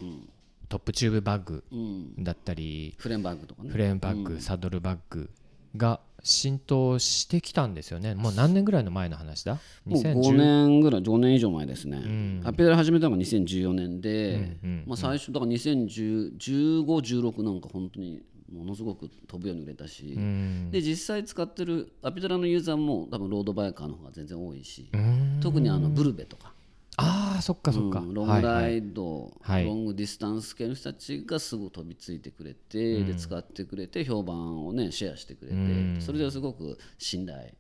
[0.70, 2.24] トップチューブバッグうん。
[2.24, 3.70] だったりフレームバッグとかね。
[3.70, 5.30] フレームバッグ、サドルバッグ
[5.76, 8.14] が浸透してきたんですよね。
[8.14, 9.58] もう何年ぐらいの前の話だ？
[9.86, 20.72] もう5 2010年ぐらい5年以上前ですね、アピドラ始めたのが2014年で、うんうんまあ、最初だから201516なんか本当にものすごく飛ぶように売れたし、うん。
[20.72, 25.40] で実際使ってるアピドラのユーザーも多分ロードバイカーの方が全然多いし、うん。
[25.42, 26.54] 特にあのブルベとか、
[26.98, 29.66] ああそっかそっか、うんロングラはいはいイド、はい。
[29.66, 37.54] ロングディスタンス系の人たちがすぐ飛びついてくれて、で使ってくれて評判をねシェアしてくれて、それですごく信頼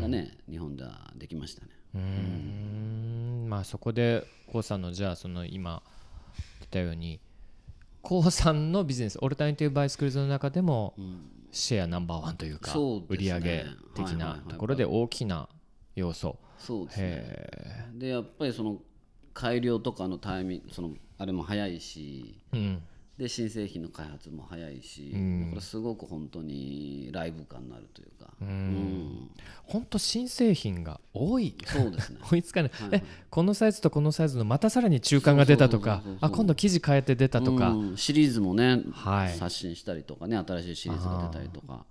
[0.00, 1.68] がね、日本ではできましたね。
[1.94, 3.46] うーん。
[3.48, 5.82] まあそこで k o さんのじゃあその今
[6.60, 7.20] 言ったように
[8.30, 10.94] さんのビジネスオルタナティブバイスクルズの中でも
[11.50, 12.74] シェアナンバーワンというか
[13.08, 13.64] 売り上げ
[13.94, 15.48] 的なところで大きな
[15.94, 16.38] 要素。
[16.58, 17.04] そうですね。
[17.06, 18.78] へでやっぱりその
[19.32, 22.82] 改良とかのタイミングそのあれも早いしえうん
[23.18, 25.44] で新製品の開発も早いし、うん。
[25.46, 29.30] だからすごく本当にライブ感のあるというか、うん。
[29.62, 31.54] 本当新製品が多い。
[31.64, 32.18] そうですね。
[32.28, 32.72] 追いつかない。
[32.90, 37.96] えこのサイズとこのサイズのまたさらに中間が出たとかあ今度生地変えて出たとか、うん。
[37.96, 39.36] シリーズもね、はい。
[39.36, 41.86] 刷新したりとかね新しいシリーズが出たりとか、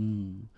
[0.00, 0.48] うん、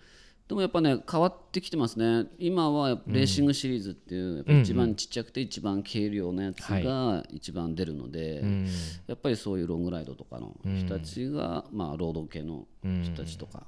[0.47, 2.27] でもやっぱね変わってきてますね。
[2.39, 8.67] 今はレーシングシリーズっていう、やっぱ一番ちっちゃくて一番軽量なやつが一番出るので、うん。
[9.07, 13.67] やっぱりそういうロングライドとかの人たちが、まあロード系の人たちとか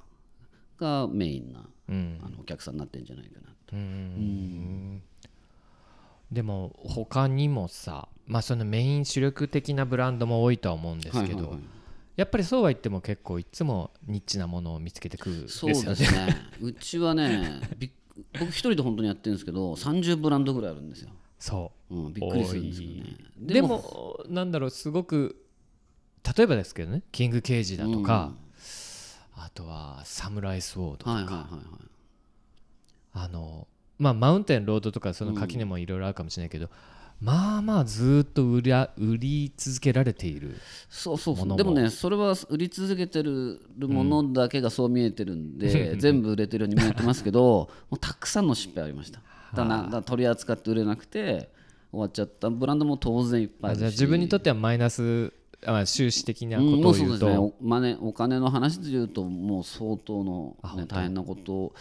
[0.78, 2.18] がメインな、うん。
[2.24, 3.76] あのお客さんになってんじゃないかなと。
[6.32, 11.60] でも他にもさまあそのメイン主力的なブランドも多いとは思うんですけど、はいはいはい
[12.16, 15.70] やっぱりそうは言っても結構いつもニッチなものを見つけてくるそう。
[15.70, 16.36] ですね。
[16.60, 17.60] うちはね
[18.38, 21.94] 僕一人で本当にやってるんですけど30ブランドぐらいあるんですよ、そう。
[21.94, 25.42] うん、びっくりするんですけどねでもなんだろうすごく
[26.36, 28.34] 例えばですけどねキングケージだとか、
[29.34, 31.60] あとはサムライスウォードとか、はいはいはいはい。
[33.12, 33.66] あの
[33.98, 36.68] まあマウンテンロードとかその垣根もいろいろあるかもしれないけど、
[37.20, 40.56] まあまあずっと売りゃ売り続けられている
[40.88, 41.56] そうそうそう。
[41.56, 49.20] でもねそれは売り続けてるものだけがそう見えてるんで、 全部売れてるように見えてますけどもうたくさんの失敗ありました。
[49.54, 51.50] だなだ取り扱って売れなくて
[51.90, 52.48] 終わっちゃった。
[52.48, 55.32] ブランドも当然いっぱいじゃあ自分にとってはマイナス
[55.66, 57.38] あ収支的なことを言うと、ですね。
[57.38, 61.74] お,、まあね、お金の話で言うともう相当の、ね、大変なこと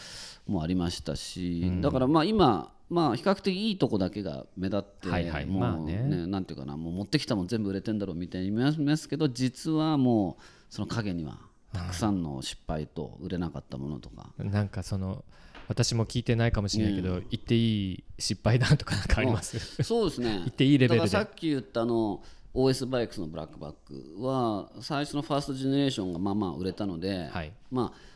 [0.48, 6.02] もありましたし、だからまあ今まあ比較的いいとこだけが目立って、はいはいもうまあね。
[6.04, 11.38] ねなんていうかなもう持ってきたもん全部売れてんだろうみたいに見えますけど実はもうその陰には
[11.74, 15.24] たくさんの失敗と売れなかったものとか、なんかその
[15.68, 20.40] 私も聞いてないかもしれないけど、言っていい失敗談とかなんかあります、そうですね。
[20.46, 21.08] 言っていいレベルで。
[21.08, 22.24] だからさっき言ったあの
[22.56, 27.54] OS バイクスのブラックバックは最初のファーストジェネレーションがまあまあ売れたので、はい。
[27.70, 28.10] まあ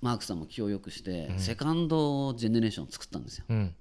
[0.00, 3.46] マークさんも気をよくして、セカンドジェネレーションを作ったんですよ。
[3.48, 3.74] うん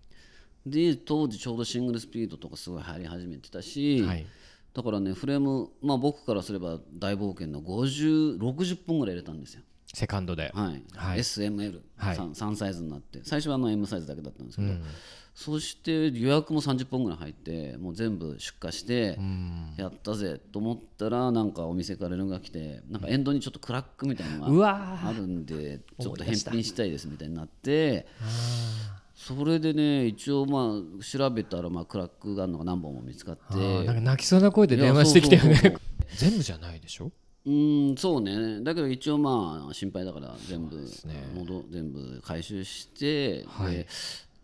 [0.66, 4.26] で当時ちょうどシングルスピードとかすごい流行り始めてたし、はい。
[4.74, 9.62] だからねフレームまあ僕からすれば大冒険の5060本ぐらい入れたんですよ。
[9.94, 10.84] セカンドで、はい。
[10.96, 11.20] はい。
[11.20, 12.18] SML3、はい。
[12.18, 13.20] 3サイズになって。
[13.24, 14.84] 最初はあの M サイズだけだったんですけど、うん。
[15.36, 19.74] そして予約も30本ぐらい入ってもう全部出荷してうん。
[19.78, 25.10] やったぜと思ったらなんかお店から連絡が来てなんかエンドにちょっとクラックみたいなのがうわー。
[25.10, 28.06] あるんでちょっと返品したいですみたいになって
[29.28, 33.86] それでね一応まあ調べたらまあクラックがあるのが何本も見つかって。
[33.86, 35.78] なんか泣きそうな声で電話してきたよね。
[36.18, 37.12] 全部じゃないでしょ？
[37.46, 38.64] うーんそうね。
[38.64, 41.32] だけど一応まあ心配だから全部すね。
[41.36, 43.74] 戻全部回収して、はい。
[43.76, 43.88] で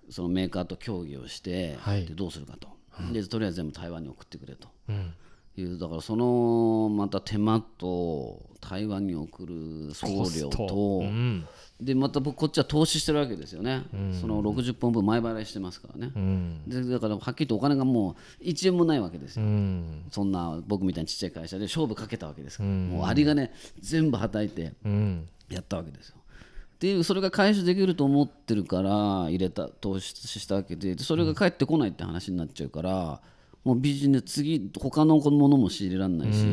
[0.09, 2.05] そのメーカーと協議をして、はい。
[2.05, 2.67] でどうするかと、
[3.11, 4.67] でとりあえず全部台湾に送ってくれと。
[4.89, 5.13] うん。
[5.59, 11.47] いうだからそのまた手間と台湾に送る送料と、うん
[11.79, 13.83] でまた僕こっちは投資してるわけですよね、
[14.19, 16.61] その60本分前払いしてますからね、うん。
[16.67, 20.03] でだからはっきり言ってお金がもう1円もないわけですうよ、ん。
[20.11, 22.89] そんな僕みたいにちっちゃい会社で勝負かけたわけですから、うん。
[22.89, 25.27] もうアリがね全部はたいてうん。
[25.49, 26.15] やったわけですよ。
[26.17, 28.89] っていうそれが回収できると思ってるから
[29.29, 33.21] 入れた投資したわけででそれが返ってこないって話になっちゃうから、
[33.67, 36.45] もうビジネス次他のものも仕入れられないし、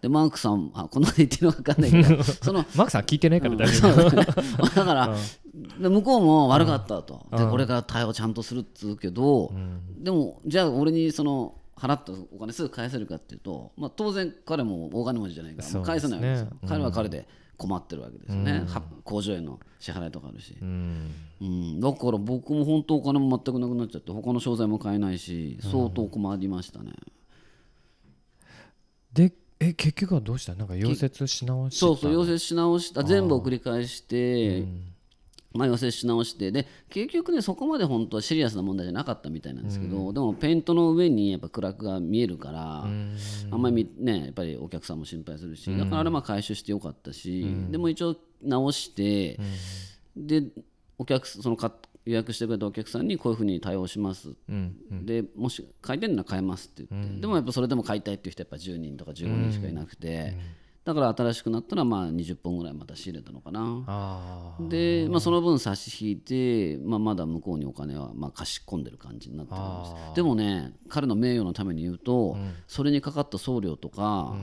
[0.00, 4.08] でマークさんあこんなこと言ってるのか分かんないけど そのマークさん聞いてないから大丈夫。
[4.16, 4.24] だ
[4.84, 5.14] から、
[5.78, 9.52] で向こうも悪かったと、でこれから対応ちゃんとするっつうけど、
[9.98, 21.10] でもじゃあ俺にその払ったお金すぐ返せるかっていうと、まあ、当然彼も大金持ちじゃないから、そう返せないわけですよ、彼は彼で困ってるわけですよね、は工場への支払いとかあるし、うん。
[21.40, 26.92] うん、だから僕も本当お金も全くなくなっちゃって他の商材も買えないし相当困りましたね、
[29.12, 30.54] でえ結局はどうした？
[30.54, 33.04] なんか溶接し直したそうそう溶接し直した。
[33.04, 34.64] 全部を繰り返して、
[35.54, 43.18] まあ、溶接し直してで結局ねそこまで本当はシリアスな問題じゃなかったみたいなんですけど、でもペイントの上にやっぱクラックが見えるから、あん
[43.50, 49.38] まりみねやっぱりお客さんも心配するし、だからあれまあ回収してよかったし、でも一応直して、
[50.16, 50.42] で
[50.98, 51.72] お客そのか
[52.04, 54.34] 予約してくれたお客さんにこういうふうに対応します。
[54.48, 55.06] うん。
[55.06, 60.36] でもし買いたいなら買えますって言って、でもやっぱそれでも買いたいっていう人はやっぱ10人とか15人しかいなくて、
[60.84, 64.56] だから新しくなったらまあ20本ぐらいまた仕入れたのかな。
[64.68, 69.54] で、まあ、その分差し引いて、まあ、まだ向こうにお金はまあ貸し込んでる感じになって
[70.12, 70.16] す。
[70.16, 72.36] でもね彼の名誉のために言うと、
[72.68, 74.34] それにかかった送料とか、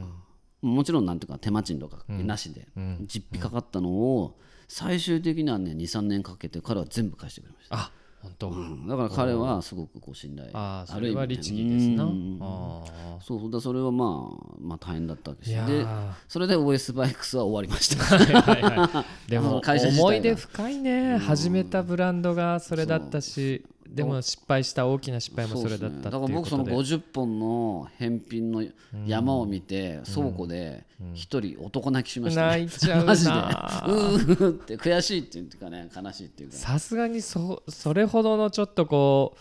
[0.62, 2.68] もちろんなんていうか手間賃とかなしで、
[3.02, 7.92] 実費かかったのを最終的にはね23年かけて彼は全部返してくれました。
[8.22, 8.88] あ本当、うん。
[8.88, 12.38] だから彼はすごくこう信頼ああそれは律儀ですな、うん。
[12.42, 12.84] あ
[13.22, 16.12] そうだそれはまあまあ大変だったですでー。
[16.28, 18.04] それで OS バイクスは終わりました。
[18.04, 21.18] はいはいはいで あも思い出深いね。
[21.18, 28.64] 始めたブランドがそれだったしでも失敗した大きな失敗もそれだったっていうだから僕そのことで50本の返品の
[29.06, 32.66] 山を見て倉庫で一人男泣きしました、ね。
[32.66, 33.32] 泣いちゃうマジで。
[33.32, 36.56] うなーって悔しいっていうかね悲しいっていうか。
[36.56, 39.40] さすがにそそれほどのちょっとこう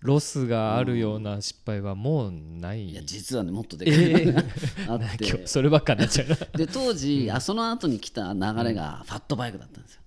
[0.00, 4.26] ロスがあるような失敗はもうない、いや実はねもっとでかい。
[4.26, 4.40] のが
[4.88, 6.36] あっ今て日そればっかになっちゃうな。
[6.54, 10.00] で当時、あその後に来た流れがファットバイクだったんですよ。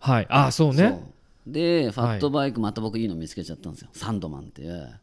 [0.00, 0.26] はい。
[0.28, 1.00] ああそうね
[1.52, 5.00] でファットバイクまた僕いいの見つけちゃったんですよ、サンドマンっていう。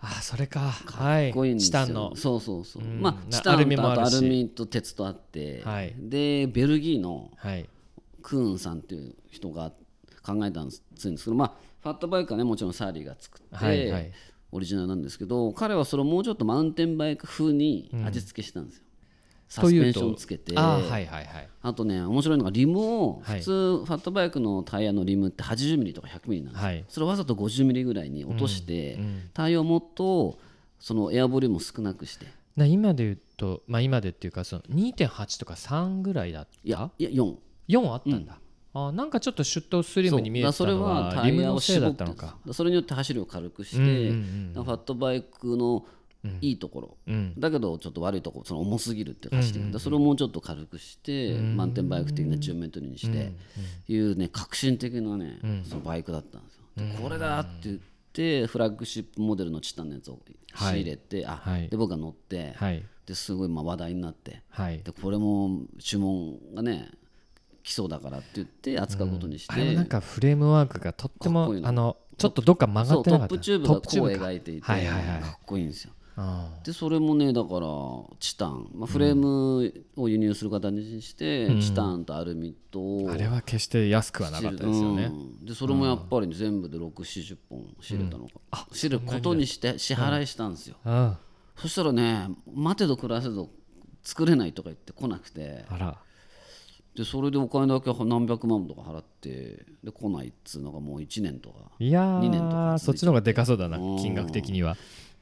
[0.00, 0.60] ああそれか。
[0.60, 2.14] はかっいこいいんですよ、チタンの。
[2.16, 3.00] そうそうそう、うん。
[3.00, 5.94] まあなチタンとあとアルミと鉄とあって、はい。
[5.96, 7.68] でベルギーのはい。
[8.22, 9.70] クーンさんっていう人が
[10.22, 14.12] 考えたんですけどまあファットバイクはねもちろんサーリーが作って、はいはい。
[14.50, 18.83] オリジナルなんですけど彼はそれをもうちょっとマウンテンバイク風に味付けしたんですよ、
[19.48, 20.52] サスペンションつけて。
[20.56, 21.48] ああはいはいはい。
[21.62, 23.38] あとね面白いのがリムをはい。
[23.38, 26.84] 普通ファットバイクのタイヤのリムって80ミリとか100ミリなんですよ、はい。
[26.88, 28.98] それをわざと50ミリぐらいに落として、
[29.32, 30.38] タイヤをもっと
[30.80, 32.26] そのエアボリュームを少なくして。
[32.56, 36.50] な今で言うとまあ今でっていうかその2.8とか3ぐらいだった？
[36.62, 37.34] いやいや4
[37.68, 38.38] 4あったんだ、
[38.74, 40.68] あなんかちょっとシュッとスリムに見えてたそう。
[40.68, 42.36] だからそれのははタイヤをリムのせいだったのか。
[42.52, 45.84] それによって走りを軽くして、うんうんうんファットバイクの
[46.40, 47.34] いいところ、うん。
[47.38, 53.32] だけどちょっと悪いところその重すぎるって走ってる、だそれをもうちょっと軽くして、マウンテンバイク的な10メートルにして、
[53.88, 56.62] いうね革新的なね、そのバイクだったんですよ。
[56.76, 57.78] でこれだって言っ
[58.12, 60.18] てフラッグシップモデルのチタンのやつを
[60.56, 61.68] 仕入れて、あはい。
[61.68, 62.82] で僕が乗って、はい。
[63.06, 64.80] ですごいまあ話題になってはい。
[64.82, 66.90] でこれも注文がね
[67.62, 73.30] 来そうだからって言って扱うことにして、あれもなんかフレームワークがとってもあのちょっとどっか曲がってなかった？
[73.30, 75.20] トップチューブがこう描いていて、はいはいはい。
[75.22, 75.92] かっこいいんですよ。
[76.16, 77.66] あでそれもねだから
[78.20, 85.44] チタン、まあ、フレームを輸入する形にして、チタンとアルミとーあれは決して安くはなかったですよね、うん。
[85.44, 91.18] でそれもやっぱり全部で640本仕入れたのか、仕入れることにして支払いしたんですよ、あ
[91.56, 93.50] そしたらね待てど暮らせど
[94.04, 95.64] 作れないとか言って来なくて。
[96.96, 104.76] でそれでお金だけ何百万とか払ってで来ないっつうのがもう1年とかいや2年とかーそっちの方がでかそうだなうん金額的には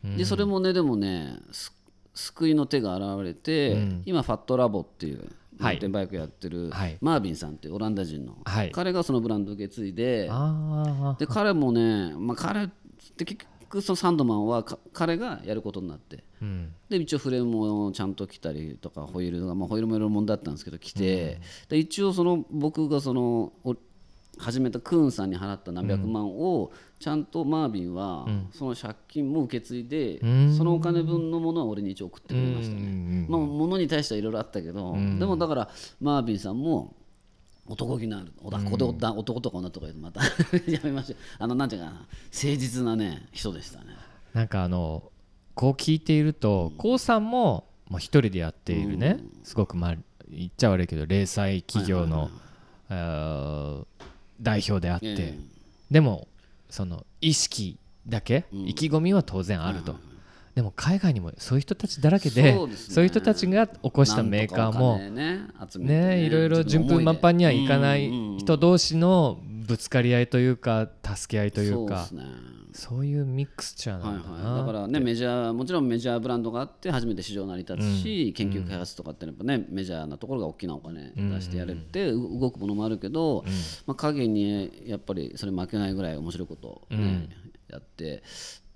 [0.04, 1.72] でそれもねでもねす
[2.14, 4.02] 救いの手が現れて、うん。
[4.04, 5.74] 今ファットラボっていうマはい。
[5.76, 6.98] ウンテンバイクやってる、はい。
[7.00, 8.72] マービンさんっていうオランダ人の、はい。
[8.72, 12.68] 彼がそのブランドを受け継いであで彼もね、まあ、彼っ
[13.16, 16.74] て結局そのサンドマンはか彼がやることになってーうん。
[16.90, 23.74] で一応フレームもちゃんと来たりとかホイールが、まあ、ホイールもいろいろ問題だったんですけど来て、で一応その僕がそのお
[24.38, 30.54] 始めたクーンさんに払った何百万をちゃんとマービンはその借金も受け継いで、ん。
[30.56, 32.82] そのお金分のものは俺に一応送ってくれましたね。
[32.82, 33.26] うん。
[33.28, 35.68] まあ、物に対してはいろいろあったけど、でもだから
[36.00, 36.94] マービンさんも
[37.68, 40.22] 男気のあるおだこで男男とか女とか言うとまた
[40.70, 41.18] やめましょう。
[41.38, 43.86] あのなんていうかな誠実なね人でしたね。
[44.32, 45.10] なんかあの
[45.54, 49.20] こう聞いていると k o さんももう一人でやっているね。
[49.44, 49.96] すごくまあ
[50.28, 52.30] 言っちゃ悪いけど零細企業の
[52.88, 53.86] あー
[54.42, 55.52] 代表であって、ええ
[55.92, 56.26] でも
[56.70, 57.78] その意識
[58.08, 59.94] だけ、意気込みは当然あると、
[60.54, 64.98] でも海外にもそういう人たちだらけでそういう人たちが起こしたメーカーも
[65.78, 72.08] ねいろいろ順風満帆にはいかない人同士のぶつかり合いというか助け合いというか
[72.74, 83.44] そういうミックスチャーはいなんだな、はい、だからねメジャーもちろんメジャーブランドがあって初めて市場成り立つし、研究開発とかってやっぱねメジャーなところが大きなお金出してやれて、う動くものもあるけど、
[83.86, 87.28] まあ、影にやっぱりそれ負けないぐらい面白いことを、ね
[87.68, 88.22] やって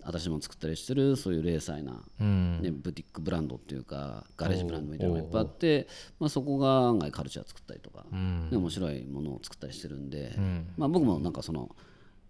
[0.06, 2.62] 私も作ったりしてるそういう零細な、うん。
[2.62, 5.88] ね、ブティックブランドっていうかガレージブランドみたいなのがいっぱいあって、
[6.20, 8.48] まあ、そこが案外カルチャー作ったりとか、ん。
[8.50, 10.68] ね面白いものを作ったりしてるんで、ん。
[10.76, 11.74] まあ、僕もなんかその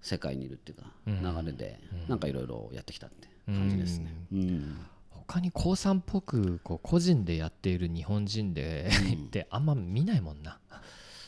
[0.07, 4.15] 世界にいるっていうか流れでなんかいろいろやってきたって感じですね。
[4.33, 4.87] うん。
[5.11, 8.89] 他に高三っぽくこう個人でやっている日本人で、
[9.27, 10.61] ってあんま見ないもんな。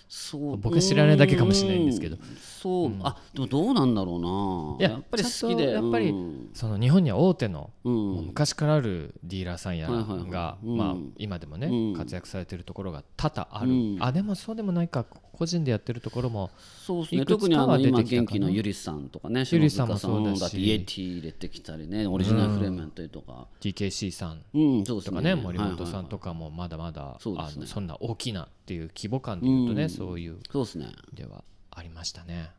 [0.08, 0.56] そう。
[0.56, 2.14] 僕は知らないだけかもしれないんですけど。
[2.14, 2.22] うん。
[2.36, 4.88] そう、あでもどうなんだろうな。
[4.88, 10.76] やっぱり好きでやっぱりうんその日本には大手の、昔からあるディーラーさんやが、うん。
[10.76, 11.94] まあ、今でもね、うん。
[11.94, 13.96] 活躍されてるところが多々ある、うん。
[14.00, 15.04] あでもそうでもないか
[15.38, 16.50] 個人でやってるところも
[16.84, 17.24] そうですね。
[17.24, 20.60] 特にあの今元気のゆりさんとかねゆりさんもそうだし。
[20.60, 24.42] イエティ入れてきたりねオリジナルフレームやったりとか、TKC さん
[24.84, 29.90] とかね森本さんとかもまだまだ、あのそんな大きなっていう規模感でいうとね、うん。
[29.90, 32.50] そういうそうですねではありましたね。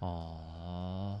[0.00, 1.20] あ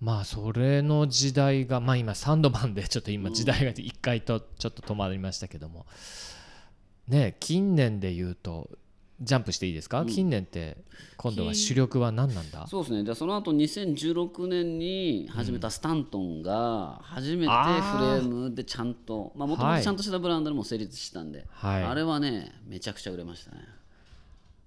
[0.00, 5.84] まあそれの時代がまあ今サンドマンでちょっと今時代が一回とちょっと止まりましたけども。
[7.08, 8.70] ね近年で言うと
[9.22, 10.76] ジャンプしていいですか、近年って
[11.16, 12.66] 今度は主力は何なんだ？
[12.66, 13.04] そうですね。
[13.04, 19.78] でその後2016年に始めたスタントンが初めてフレあーームでちゃんともともはい。
[19.78, 21.84] とちゃんとしたブランドでも成立したんで、はい。
[21.84, 23.58] あれはねめちゃくちゃ売れましたね、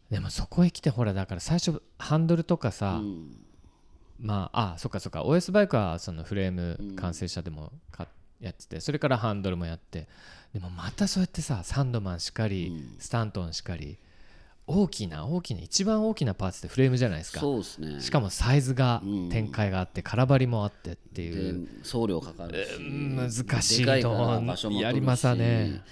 [0.10, 3.36] でもそこへ来てほらだから最初ハンドルとかさ、うん。
[4.20, 5.24] まああそっかそっか。
[5.24, 8.08] OS バイクはそのフレーム完成車でもか
[8.40, 10.08] やっててそれからハンドルもやって。
[10.54, 13.98] でもまたそうやってさサンドマンしかり、スタントンしかり
[14.68, 17.40] 大きな大きな一番大きなパーツってフレームじゃないですか。
[17.40, 18.02] そうですね。
[18.02, 21.68] しかもサイズが展開があって空張りもあってってでいう。
[21.84, 22.80] 送料かかるし。
[22.80, 25.84] 難しいとやりますわね。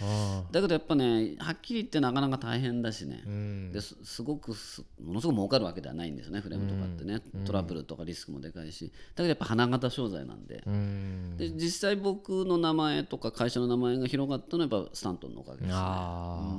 [0.52, 3.72] だけどやっぱねはっきり言ってなかなか大変だしね、うん。
[3.72, 8.92] ですすごくすものすごく儲かるわけではないんですよねフレームとかってね、トラブルとかリスクもでかいし。
[9.16, 11.38] だけどやっぱ花形商材なんで,、うん。
[11.38, 15.74] で実際僕の名前とか会社の名前が広がったのはやっぱスタントンのおかげですね。
[15.76, 16.58] あ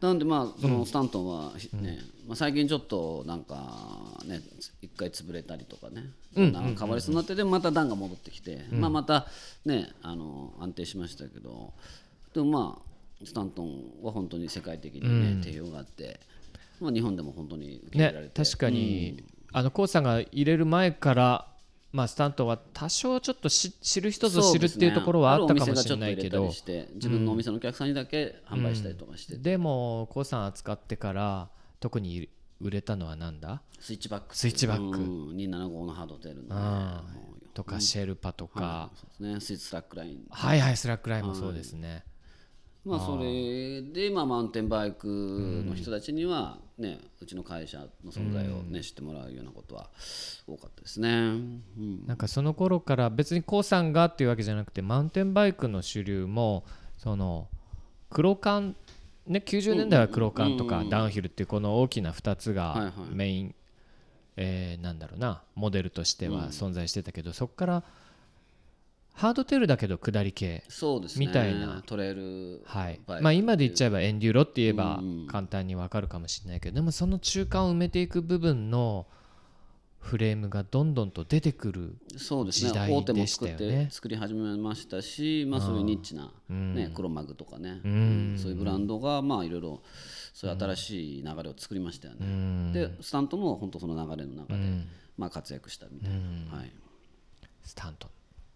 [0.00, 4.40] なんでまあそのスタントンはね、まあ、最近ちょっとなんかね
[4.82, 9.26] 一回潰れたりとかね、なんか変わりそうになってでもまた段が戻ってきて、まあまた
[9.64, 11.72] ねあの安定しましたけど。
[12.34, 12.86] でもまあ
[13.24, 16.20] スタントンは本当に世界的にね、定評があって、
[16.80, 21.46] まあ、日本でも本当に受け入れられねて、確かに、あのコーチさんが入れる前から、
[21.96, 31.48] まあ、スタントンは多少ちょっとし知る人ぞ知るっていうところはあったかもしれないけど、ね自分のお店のお客さんにだけ販売したりとかして、でもコーチさん扱ってから
[31.80, 32.28] 特に
[32.60, 33.62] 売れたのはなんだ？
[33.80, 34.36] スイッチバック。
[34.36, 34.98] スイッチバック。
[34.98, 40.26] うん、275のハードテルのね、あもうとかシェルパとか、そうですね、スイーツスラックライン。
[40.28, 42.04] はいはいスラックラインもそうですね、
[42.84, 45.06] まあ、それで、まあ、マウンテンバイク
[45.66, 49.88] の人たちには、ね、うちの会社の存在を、ね知ってもらうようなことは
[50.46, 51.08] 多かったですね。
[51.08, 52.04] うん。
[52.06, 56.64] なんかその頃から別に肯さんがっていうわけじゃなくてマウンテンバイクの主流も
[56.98, 57.48] その
[58.10, 58.76] クロカン
[59.26, 62.92] ね90年代はクロカンとかダウンヒルっていうこの大きな2つはいがはい。
[63.14, 63.54] メイン
[64.36, 67.84] えーなんだろうなモデルとしては存在してたけどそこから
[69.16, 71.26] ハードテールだけど下り系そうですね。
[71.26, 71.82] みたいな。
[71.86, 73.00] トレイルはい。
[73.06, 79.06] まあ今で言っちゃえばエンデューロって言えばうん簡単にわかるかもしれないけどでもその中間を埋めていく部分の
[80.00, 82.68] フレームがどんどんと出てくるそうですね。
[82.68, 88.38] 時代大手もでした作っよねて作り始めましたし、まあ、そういうニッチな、ね、黒マグとかね、ん。
[88.38, 89.82] そういうブランドがまあいろいろ
[90.34, 92.72] そういう新しい流れを作りましたよね、うん。
[92.74, 94.60] でスタントも本当その流れの中で、
[95.16, 96.70] まあ、活躍したみたいな、はい、
[97.64, 98.10] スタント。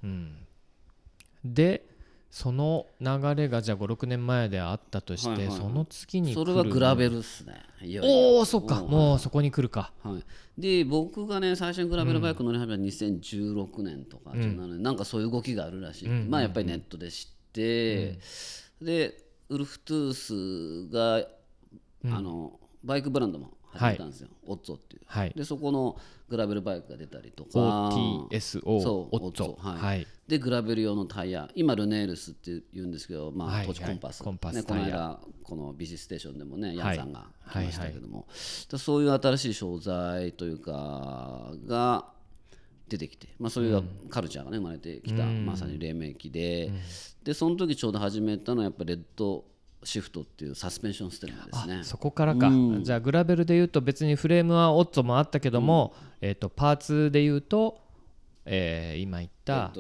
[0.05, 0.37] うん
[1.45, 1.87] で
[2.31, 5.57] その流れがじゃあ56年前であったとして、はいはいはい。
[5.57, 7.61] その次に来そるれはグラベルっすね。
[8.03, 8.83] おおそっか。
[8.83, 9.93] もうそこに来るか。
[10.03, 18.19] はい、で僕がね最初にグラベルバイク乗り始めたのは2016年とか17年、なんかそういう動きがあるらしい、まあやっぱりネットで知って、
[18.81, 19.19] で
[19.49, 21.27] ウルフトゥースが、
[22.17, 25.33] あのバイクブランドも始めたんですよ、オッツォっていう、はい。
[25.35, 25.97] でそこの
[26.29, 27.89] グラベルバイクが出たりとか。
[27.89, 29.47] OTSO そうオッツォ。
[29.47, 29.69] オッツォ。
[29.69, 29.81] はい。
[29.81, 38.29] はいでグラベル用のタイヤ今ルネールスって言うんですけど、まあ、はい当時コンパス,、はいコンパスね、この間この BC ステーションでもね、ヤはいンさんが来ましたけども、
[38.71, 42.05] でそういう新しい商材というかが
[42.89, 46.71] 出てきて、まあ、そういうカルチャーがね生まれてきた、まさに黎明期で、
[47.25, 49.45] でその時ちょうど始めたのはやっぱレッド
[49.83, 51.81] シフトっていうサスペンションステムですね。
[51.83, 52.53] そこからか、
[52.83, 57.81] じゃあグラベルで言うと別にフレームはオッツォもあったけども、えー、とパーツで言うと、
[58.53, 59.73] えー今言っレた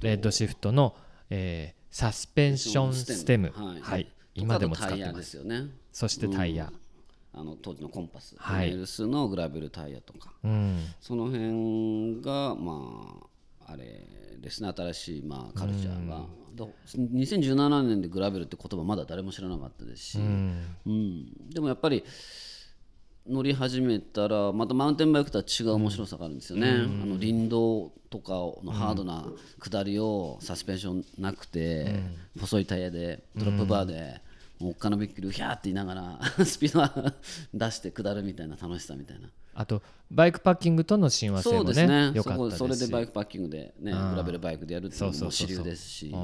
[0.00, 0.96] レッドシフトの、
[1.30, 3.50] えーサスペンションステム。
[3.56, 3.80] はい。
[3.80, 5.70] はい、と今でも使ってまですすよね。
[5.90, 6.70] そしてタイヤ。
[7.32, 8.66] あの当時のコンパス、はい。
[8.66, 10.34] ルネールスのグラベルタイヤとか。
[10.44, 10.78] うん。
[11.00, 13.18] その辺がま
[13.66, 14.06] ああれ
[14.38, 14.70] ですね。
[14.76, 21.32] 新しいまあカルチャーが、ど2017年でグラベルって言葉まだ誰も知らなかったですし、うん。
[21.48, 22.04] でもやっぱり
[23.28, 28.32] 乗り始めたらまたマウンテンバイクとは違う面白さがあるんですよね、あの林道とか
[28.64, 29.26] のハードな
[29.60, 32.00] 下りをサスペンションなくて、
[32.40, 34.20] 細いタイヤでドロップバーで、
[34.58, 37.14] もうおっかなびっくりヒャーって言いながら スピードは
[37.52, 39.28] 出して下るみたいな楽しさみたいな。
[39.54, 42.12] あとバイクパッキングとの親和性そうもねですね。
[42.14, 42.58] 良かったですし。
[42.58, 46.14] それでバイクパッキングでねグラベルバイクでやるっていうのそうそうそうそうも主流ですし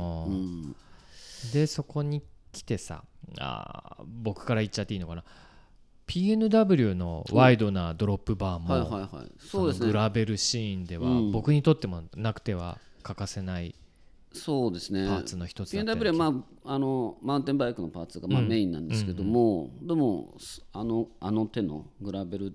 [1.53, 2.22] でそこに
[2.53, 3.05] 来てさ
[3.38, 5.24] あー僕から言っちゃっていいのかな
[6.07, 9.30] PNW のワイドなドロップバーも、はいはいはい。
[9.38, 9.78] そうですね。
[9.78, 11.32] そのグラベルシーンでは、うん。
[11.32, 13.74] 僕にとってもなくては欠かせない
[14.32, 15.07] そうですね。
[15.07, 22.55] パーツの一つだった PNW なは、まあ、あのマウンテンバイクのパーツがまあメインなんですけども、でもすあのあの手のグラベル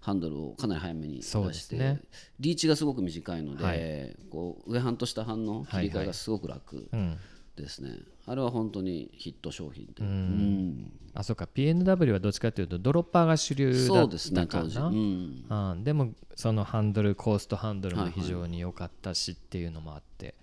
[0.00, 2.00] ハンドルをかなり早めに出して、すね。
[2.40, 4.16] リーチがすごく短いので、はい。
[4.30, 7.18] こう上半と下半の切り替えがすごく楽うん、
[7.56, 11.48] ですね、あれは本当にヒット商品で、うんあそうか。
[11.52, 15.44] PNW はどっちかというとドロッパーが主流だったかな、うん。
[15.50, 20.36] うん、でもそのハンドルコーストハンドルも非常に良かったしっていうのもあって、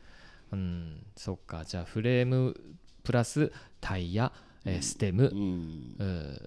[0.52, 1.06] うん。
[1.16, 1.64] そっか。
[1.64, 2.60] じゃあフレーム
[3.04, 4.34] プラスタイヤ、
[4.66, 6.42] えーステム、うん。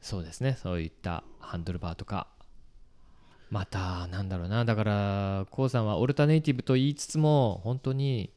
[0.00, 0.56] そうですね。
[0.62, 2.28] そういったハンドルバーとか。
[3.50, 4.64] またなんだろうな。
[4.64, 8.30] だから k o さんはオルタネイティブと言いつつも本当に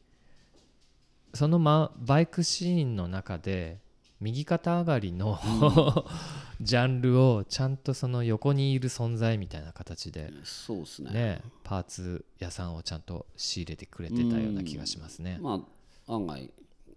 [1.34, 3.83] その、ま、バイクシーンの中で
[4.20, 5.38] 右肩上がりの、
[6.60, 11.10] ジャンルをちゃんとその横にいる存在みたいな形で、そうですね。
[11.12, 15.38] ね、パーツ屋さんをちゃんと仕入れてくれてたような気がしますね。
[15.40, 15.64] ま
[16.06, 16.50] あ案外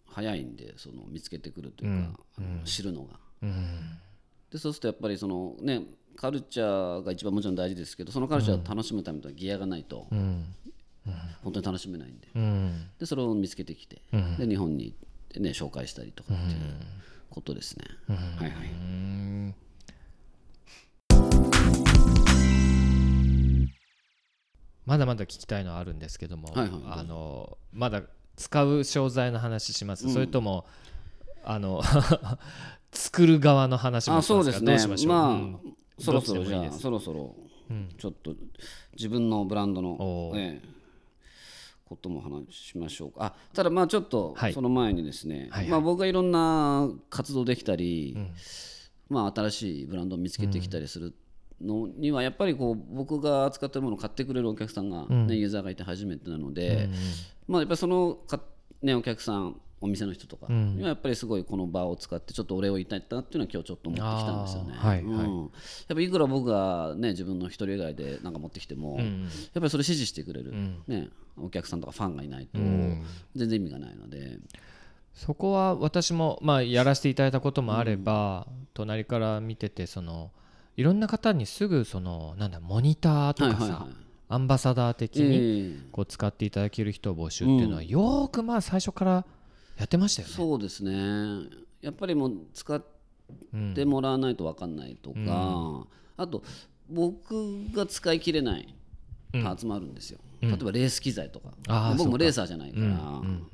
[0.07, 3.20] 早いんでその見つけてくるというか、あの知るのが。
[3.43, 3.99] うん。
[4.51, 10.45] でそうするとやっぱりそのねカルチャーが一番もちろん大事ですけどそのカルチャーを楽しむためとギアがないとうん。
[11.43, 12.28] 本当に楽しめないんで。
[12.36, 12.89] うん。
[12.99, 14.01] でそれを見つけてきて、
[14.38, 14.93] で日本に
[15.28, 16.60] 行ってね紹介したりとかっていう
[17.30, 18.68] ことですね、はいはい。
[18.68, 19.56] うん。
[24.86, 28.04] まだまだ聞きたいのはあるんですけども、はいはいあのまだ
[28.38, 30.66] 使う商材の話します、それとも
[31.44, 31.82] あの
[32.94, 34.44] 作る側の話もあしますか？
[34.44, 34.72] そうですね。
[34.72, 35.60] どうしましょう、まあ、うん。
[36.00, 37.36] そろそろじゃあそろそろ
[37.98, 38.34] ちょっと
[38.94, 40.40] 自分のブランドのお、ー。
[40.40, 40.77] ええ
[41.88, 43.26] ことも話しましょうか。
[43.26, 44.54] あただまあちょっとはい。
[44.54, 45.72] その前にですね、はいはい。
[45.72, 48.18] まあ、僕がいろんな活動できたり、
[49.10, 51.14] まあ、新しいブランドを見つけてきたりする
[51.62, 56.90] のにはやっぱりこう僕が扱ってるものを買ってくれるお客さんが、ねユーザーがいて初めてなので、
[57.48, 58.42] まあ、やっぱりそのか、
[58.82, 64.74] ね、お客さんお店の人とかにはやっぱりすごいこの場を使ってちょっとお礼を言いたいなっていうのは今日ちょっと思ってきたんですよね。
[64.76, 65.42] はいうん。
[65.42, 65.48] や
[65.94, 69.08] っぱいくら僕がね自分の一人以外でなんか持ってきても、やっ
[69.54, 70.54] ぱりそれ支持してくれる、
[70.88, 72.60] ね、お客さんとかファンがいないと
[73.36, 74.40] 全然意味がないので、
[75.14, 80.32] そこは私も、まあ、やらせていただいたこともあれば、隣から見ててその
[80.76, 83.90] いろんな方にすぐそのなんだモニターとかさ、はいはいはい。
[84.30, 85.90] アンバサダー的にええ。
[85.92, 89.26] こう使っていただける人を募集っていうのは、よーくまあ最初から
[89.78, 90.34] やってましたよね。
[90.34, 91.48] そうですね。
[91.82, 92.84] やっぱりもう使っ
[93.76, 96.44] てもらわないと分かんないとか、あと
[96.90, 98.74] 僕が使い切れない
[99.32, 102.98] パーツもあるんですよ、例えばレース機材とか、あー僕もレーサーじゃないから、うんう
[103.32, 103.48] ん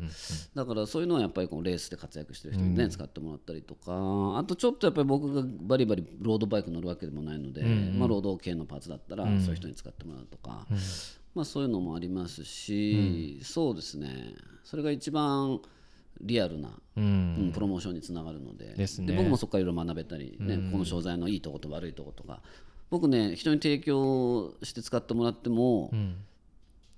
[0.53, 4.37] だからそういうのはやっぱりこのレースで活躍してる人にね、使ってもらったりとか。
[4.37, 10.67] あとちょっとやっぱり僕がバリバリロードバイク乗るわけでもないので、まあ、ロード系のパーツだったらそういう人に使ってもらうとか、
[11.33, 14.35] まあ、そういうのもありますし、そうですね。
[14.63, 15.59] それが一番
[16.21, 17.03] リアルな、うん。
[17.03, 17.07] う
[17.49, 18.73] んプロモーションにつながるので。
[18.75, 19.13] ですね。
[19.15, 22.41] 僕もそこからいろいろ学べたり、ねこの商材のいいとこと悪いとことか。
[22.89, 25.91] 僕ね人に提供して使ってもらっても、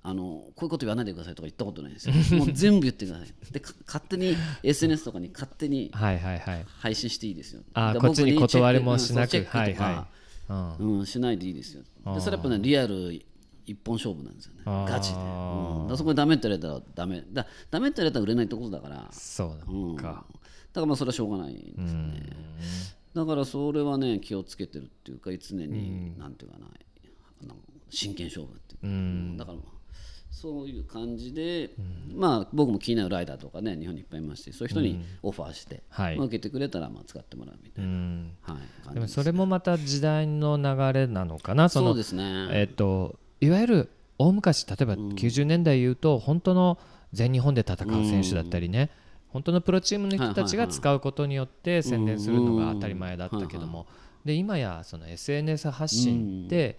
[0.04, 2.16] あのこういうこと言わないでくださいとか言ったことないですよ。
[2.38, 3.34] もう全部言ってください。
[3.52, 6.66] でか勝手に SNS とかに勝手にはいはいはい。
[6.68, 7.62] 配信していいですよ。
[7.74, 10.84] あーだからこっちに僕断りもしなくチェックうんチェックとかはいはい。
[10.84, 11.00] うん。
[11.00, 11.84] うん、しないでいいですよ。
[12.14, 13.26] でそれやっぱねリアル
[13.66, 14.62] 一本勝負なんですよね。
[14.66, 17.24] ガチで、うん、だそこでダメって言われたらダメ。
[17.32, 19.08] だダメって言われたら売れないってことだから。
[19.12, 19.96] そうなうん。
[19.96, 20.22] だか
[20.76, 22.22] らまあそれはしょうがないんですよね
[23.14, 26.68] だからそれはね気をつけてるっていうか常に、なんていうかな。
[27.42, 27.56] あの
[27.90, 29.38] 真剣勝負っていうか、うん。
[29.38, 29.58] だから
[30.32, 31.72] そういう感じで、
[32.14, 36.18] まあ僕も気になるライダーとかね日本にいっぱいいますしそういう人にオファーして、はい。
[36.18, 38.32] まあ、受けてくれたらまあ使ってもらうみたいな、うん。
[38.42, 41.70] はい、感じでもそれもまた時代の流れなのかな？
[41.70, 46.78] そうですね、えっといわゆる大昔例えば90年代言うと本当の
[47.14, 48.90] 全日本で戦う選手だったりね、
[49.30, 53.88] 本当のプロチームの人たちが使うことによって宣伝するのが当たり前だったけども、
[54.24, 56.78] で今やその SNS 発信で、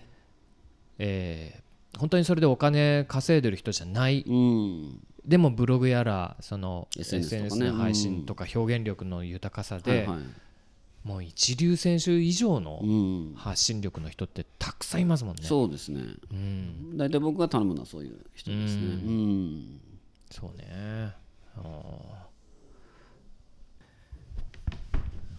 [0.99, 1.67] えー
[1.99, 4.23] 本当にそれでお金稼いでる人じゃない。
[4.27, 5.01] うん。
[5.25, 10.09] でもブログやらその SNS の配信とか表現力の豊かさで、
[11.07, 15.43] もう一流選手以上のうん、発信力の人ってたくさんいますもんね。
[15.45, 16.01] そうですね。
[16.33, 16.97] うん。
[16.97, 18.83] 大体僕が頼むのはそういう人ですね。
[18.83, 19.81] うん。
[20.33, 21.15] そうね。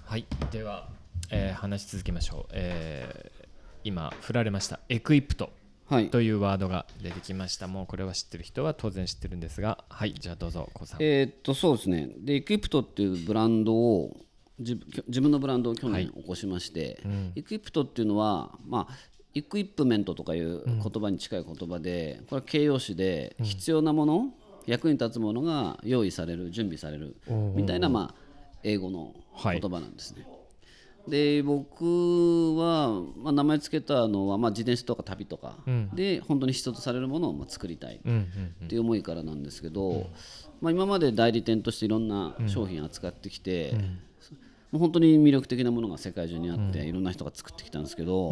[0.05, 0.87] はい、では、
[1.31, 2.51] えー話し続けましょう。
[2.53, 3.47] えー
[3.83, 5.49] 今、振られました、エクイプト
[5.89, 6.09] はい。
[6.09, 7.67] というワードが出てきました。
[7.67, 11.03] もうこれは知ってる人は当然知ってるんですが、はい、じゃあどうぞ、さん。
[11.03, 12.09] えーっとそうですね。
[12.19, 14.15] でエクイプトっていうブランドを
[14.59, 16.05] 自分のブランドを去はい。
[16.05, 17.01] 年起こしまして、
[17.35, 18.95] エクイプトっていうのはまあ
[19.35, 24.33] エクイプメントとかいう言葉に近い言葉で、これは形容詞で必要なもの、
[24.65, 27.15] 役に立つものが用意される準備される
[27.55, 28.27] みたいな、まあ、
[28.63, 30.27] 英語の言葉なんですね。
[31.07, 35.55] で僕は、まあ、名前つけたのは、まあ、自転車とか旅とか
[35.93, 40.09] で、本当に必要とされるものをまあ作りたいうんうんっていう思いからなんですけど、
[40.59, 43.75] まあ、今まで代理店としていろんな商品扱ってきて、
[44.71, 48.31] もう本当に魅力的なものが世界中にあって、いろんな人が作ってきたんですけど、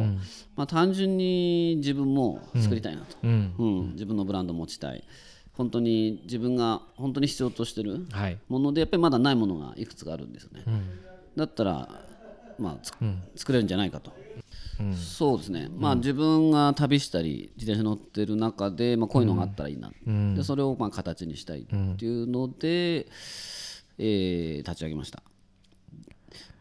[0.55, 3.53] まあ、単純に自分も作りたいなと、うん。
[3.57, 3.91] うん。
[3.93, 5.03] 自分のブランドを持ちたい。
[5.53, 8.37] 本当に自分が本当に必要としてるはい。
[8.49, 10.63] ものでやっぱりまだないものがいくつかあるんですよね、
[11.35, 11.89] だったら、
[12.59, 12.91] まあつ
[13.35, 14.11] 作れるんじゃないかと、
[14.95, 19.93] そうですね、まあ、自分が旅したり自転車乗ってる中で、まあ、こういうのがあったらいいな、
[20.35, 23.07] でそれをまあ形にしたいっていうので、
[23.97, 25.23] えー立ち上げました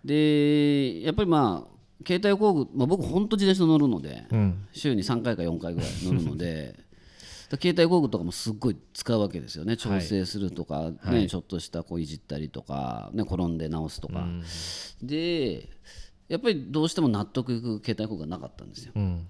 [0.05, 1.75] でやっぱりまあ
[2.07, 4.67] 携帯工具、まあ、僕本当自転車乗るので、うん。
[4.73, 6.79] 週に3回か4回ぐらい乗るので
[7.51, 9.77] だ携帯工具とかもすっごい使うわけですよね。
[9.77, 14.27] 調整するとか、ねちょっとしたこういじったりとか、ね、転んで直すとか、
[15.03, 15.69] で
[16.29, 18.93] やっぱりどうしても納得いく携帯工具がなかったんですよ。
[18.95, 19.29] うん。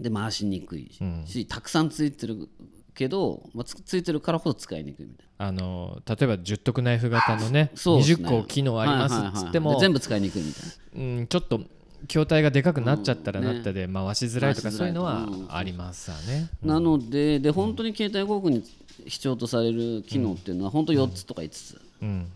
[0.00, 0.90] で回しにくい
[1.26, 2.48] し、たくさんついてる
[2.94, 5.46] けど、まあ、つついてるからこそ使いにくいみたいな。
[5.46, 8.28] あの例えば十徳ナイフ型のねそうですね。
[8.28, 9.42] 20個機能ありますはいはいはい。
[9.42, 10.64] っつっても、で全部使いにくいみたい
[11.00, 11.18] な。
[11.18, 11.60] うん、ちょっと
[12.08, 15.46] 筐体がでかくなっちゃったらうんねなったで回しづらいとか回しづらいそういうのはうん。
[15.48, 16.48] ありますわね。
[16.62, 18.64] なのでで本当に携帯工具に
[19.06, 22.30] 必要とされる機能っていうのは本当4つとか5つ、うん。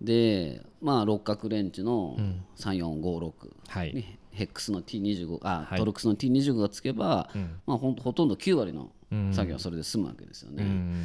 [0.00, 2.16] でまあ六角レンチの
[2.58, 3.32] 3456
[3.68, 3.94] はい。
[3.94, 5.78] にヘックスの T25 あ、はい。
[5.78, 7.28] トルクスの T25 がつけば、
[7.66, 8.90] まあ、ほんほとんど9割の
[9.32, 10.62] 作業はそれで済むわけですよね。
[10.64, 11.04] うん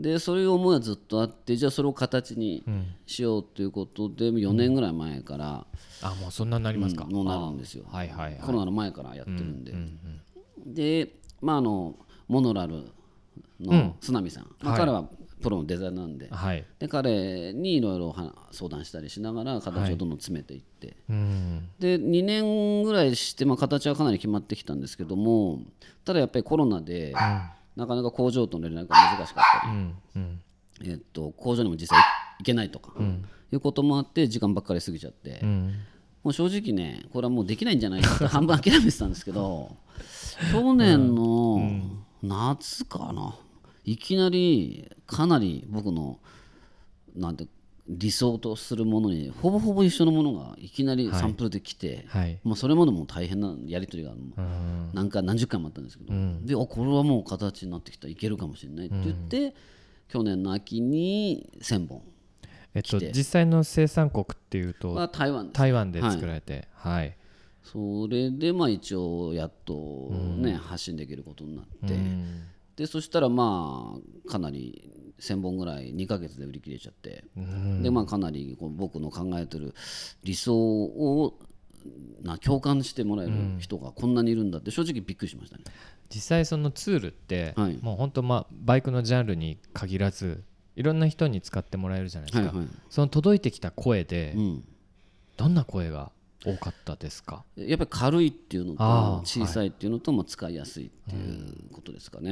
[0.00, 2.64] でそういう思いはずっとあってじゃあそれを形に
[3.06, 5.66] しようということで4年ぐらい前から、
[6.02, 7.04] あもうそんなになりますか？
[7.04, 7.84] もうなるんですよ。
[7.86, 8.40] はいはいはい。
[8.40, 9.72] コロナの前からやってるんで、
[10.66, 11.94] でまああの
[12.26, 12.90] モノラル
[13.60, 15.08] の須波さん、彼は
[15.44, 16.64] プロのデザイナーなんで,、はい。
[16.78, 21.68] で彼にいろいろは相談したりしながら形をどんどん詰めていって、うん。
[21.78, 25.60] で2年ぐらいして、まあ、形はかなり決まってきたんですけども
[26.04, 27.12] ただやっぱりコロナで、
[27.76, 30.40] なかなか工場との連絡が難しかったり、うんうん。
[30.84, 31.98] えっと工場にも実際
[32.38, 32.94] 行けないとか、
[33.52, 35.74] いうこともあって時間ばっかり過ぎちゃって、うん。
[36.22, 39.76] もう正直ねこれはもうできないんじゃないかって 半分諦めてたんですけど
[40.50, 41.60] 去年の
[42.22, 43.36] 夏かな
[43.84, 46.18] いきなりかなり僕の
[47.14, 47.46] なんて
[47.86, 52.40] 理想とするものにほぼほぼ一緒のものがいきなりサンプルで来て、はい。
[52.42, 54.90] まあ、それまでも大変なやり取りがうん。
[54.94, 56.12] 何回何十回もあったんですけど、
[56.42, 59.54] であこれはもう形になってきたいけるかもしれないって言って、
[60.08, 62.02] 去年の秋に1000本
[62.74, 67.16] えっと実際の生産国っていうとは台湾台湾で作られてはい、
[67.62, 72.44] それでまあ一応やっとね、発信できることになって、うん
[72.76, 73.96] でそしたらま
[74.26, 77.24] あかなり1000本ぐらい2ヶ月で売り切れちゃって、
[77.82, 79.74] でまあかなりこう僕の考えてる
[80.24, 81.38] 理想を
[82.22, 85.64] な共感してもらえる人がこんなにいるんだって正直びっくりしましたね。
[86.12, 87.78] 実際そのツールって、はい。
[87.80, 90.42] もう本当まあバイクのジャンルに限らず
[90.76, 92.68] いろんな人に使ってもらえるじゃないですか、はいはい。
[92.90, 94.64] その届いてきた声で、うん、
[95.36, 96.10] どんな声が
[96.44, 97.44] 多かったですか？
[97.56, 102.30] やっぱり軽いっていうのと小さいっていうのと、まあ、使いやすいっていうことですかね。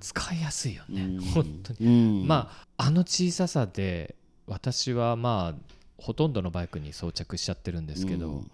[0.00, 1.20] 使いやすいよね、うん。
[1.20, 1.88] 本当に、う
[2.24, 2.26] ん。
[2.26, 4.14] まああの小ささで
[4.46, 8.50] 私はまあほとんどのバイクに装着しちゃってるんですけど、うん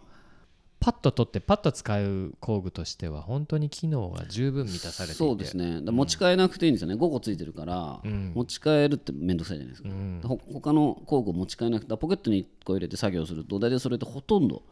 [0.85, 5.19] パッと取ってパッと使う工具としては本当に機能が十分満たされていて。
[5.19, 5.81] そうですね。
[5.81, 6.95] 持ち替えなくていいんですよね。
[6.95, 8.33] 5個ついてるから、うん。
[8.35, 10.21] 持ち替えるって面倒くさいじゃないですか、うん。
[10.23, 14.63] ほ他の工具を持ち替えなくてポケットに1個入れて作業すると大体それでほとんど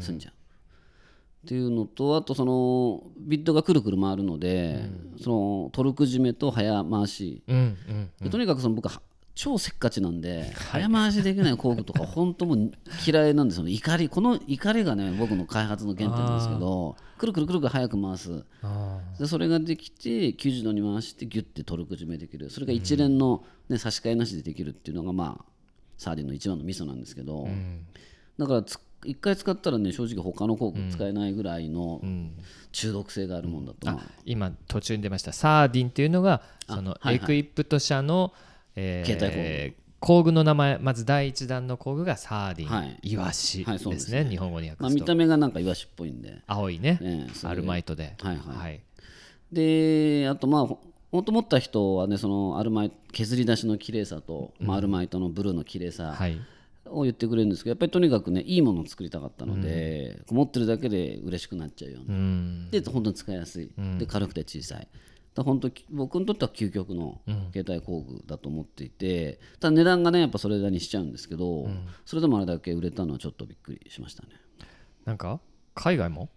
[0.00, 0.32] 済んじゃう、
[1.46, 4.88] っていうのとあとそのビットがくるくる回るので、
[5.22, 7.42] そのトルク締めと早回し。
[8.30, 9.02] とにかくその僕は
[9.38, 12.72] 超せっかちなんで、早回しできない工具とか 本当もう
[13.06, 13.62] 嫌いなんですよ。
[13.62, 18.44] ね怒りこの怒りがね僕の開発の原点なんですけどくるくるくるくる早く回す。
[18.62, 22.50] あでそれができて90度に回してギュッてトルク締めできる。
[22.50, 25.44] それが一連の、ね差し替えなしでできるっていうのがまあ
[25.96, 27.86] サーディンの一番のミソなんですけど、ーうん。
[28.40, 32.32] だからつ一回使ったらね正直他の工具使えないぐらいのうん。
[32.72, 37.14] 中毒性があるもんだと、まあ今途中に出ましたサーディンっていうのがそのはいはい。
[37.14, 38.32] エクイプト社の、
[38.78, 40.30] えー携帯工具。
[40.30, 42.98] の名前まず第一弾の工具がサーディン、はい。
[43.02, 44.24] イワシはいそうでですすね。
[44.24, 47.26] ね日本語にまあ、訳すと、見た目がなんかイワシっぽいんで、青いねね。
[47.42, 48.14] アルマイトで。
[48.20, 48.56] はいはい。
[48.56, 48.80] はい。
[49.52, 50.78] であとまあほ
[51.10, 56.38] ほんと持った人はねそのアルマイ削り出しの綺麗さと、まあ、アルマイトのブルーの綺麗さはい。
[56.90, 62.70] を言ってくれるんですけどやっぱりとにかくねいいものを作りたかったので、持ってるだけで嬉しくなっちゃうような、うん。
[62.70, 64.88] で本当に使いやすい、で軽くて小さい
[65.38, 67.20] だ本当僕にとっては究極の
[67.52, 71.68] 携帯工具だと思っていてただ値段がねやっぱそれなりにしちゃうんですけど、
[72.04, 74.28] それでもあれだけ売れたのはちょっとびっくりしましたね。
[75.04, 75.40] なんか
[75.74, 76.28] 海外も？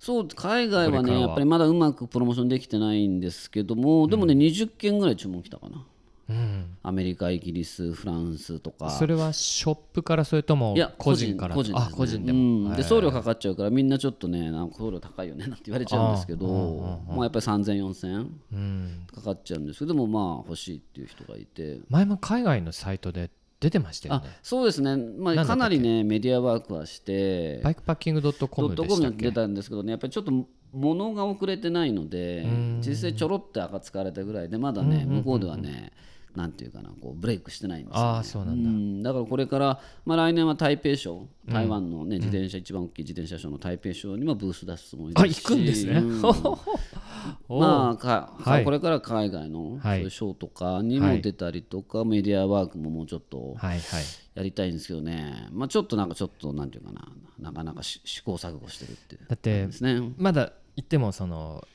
[0.00, 5.86] そう海外はねやっぱりまだうまくプロモーションできてないんですけども、でもね20件ぐらい注文来たかな
[6.28, 6.76] うん。
[6.82, 8.90] アメリカイギリスフランスとか。
[8.90, 11.54] それはショップからそれとも個人から？
[11.54, 12.76] 個人ですねあ個人でうも、ん。
[12.76, 21.78] で送料かかっちゃうからみんなちょっとねなんか送料高いよねなんて言われちゃうんですけどまあやっぱり30004000うん、かかっちゃうんですけどでもまあ欲しいっていう人がいて。
[21.88, 29.26] 前も海外のサイトで出てましたよあねそうですね、まあ、かなりねメディアワークはしてバイクパッキングドットコドットコムムでしたっけ？
[29.26, 30.32] に出たんですけどねやっぱりちょっと
[30.72, 32.46] 物が遅れてないので
[32.80, 35.92] 実際ちょろって扱われたぐらいでまだね向こうではね
[36.38, 39.02] なんていうかなこうブレイクしてないんですよ、ね、ああそうなんだ、うん。
[39.02, 45.44] だからこれから、まあ、来年は台北省台湾の、ね自転車、一番大きい自転車ショーの台北省にもブース出すつもりですし。
[45.46, 45.94] あ行くんですね。
[45.94, 46.22] うん。
[47.48, 48.64] おまあかはい。
[48.64, 54.04] これから海外のそうはいいうショーとかにも出たりとか、メディアワークももうちょっとはいはい。
[54.34, 57.08] やりたいんですけどね、まあ、ちょっとなんかちょっとなんていうかな
[57.40, 60.12] なかなかし試行錯誤してるっていうだってですね。
[60.16, 61.66] まだ言ってもその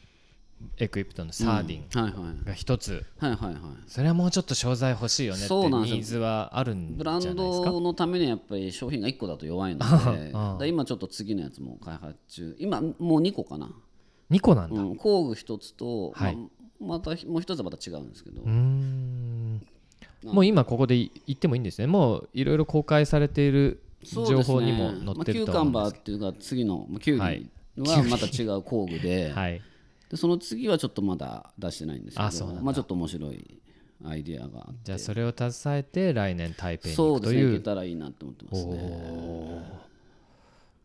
[0.77, 2.45] エクイプトのサーディンはいはい。
[2.45, 3.61] が一つ、はいはいはい。
[3.87, 7.69] それはもうちょっと商材欲しいよねってニーズはあるんじブラゃないですか？
[7.69, 9.79] ンドのためにはやっぱり商品が1個だと弱いの
[10.59, 10.67] で。
[10.67, 12.55] 今ちょっと次のやつも開発中。
[12.59, 13.69] 今もう2個かな、
[14.31, 16.35] 2個なんだ、うん、工具1つと、はい。
[16.35, 21.87] まあまたもう1つはまた違うんですけど、もう今ここで言ってもいいんですね。
[21.87, 27.39] もういろいろ公開されている情報にも載ってるまあ、キュとーカン思うんですバーっていうか次のまあキュウはい。
[27.39, 27.49] リ
[27.89, 29.61] はまた違う工具で,、はい
[30.13, 33.59] でその次はちょっとまだ出してないんですけどまあ、ちょっと面白い
[34.05, 34.79] アイディアがあって。
[34.83, 37.59] じゃあそれを携えて来年台北にそうですねい行くという。
[37.59, 39.83] けたらいいなと思ってますね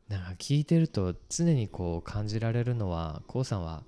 [0.09, 3.83] なんか聞いてると常にこう感じられるのはこうさんは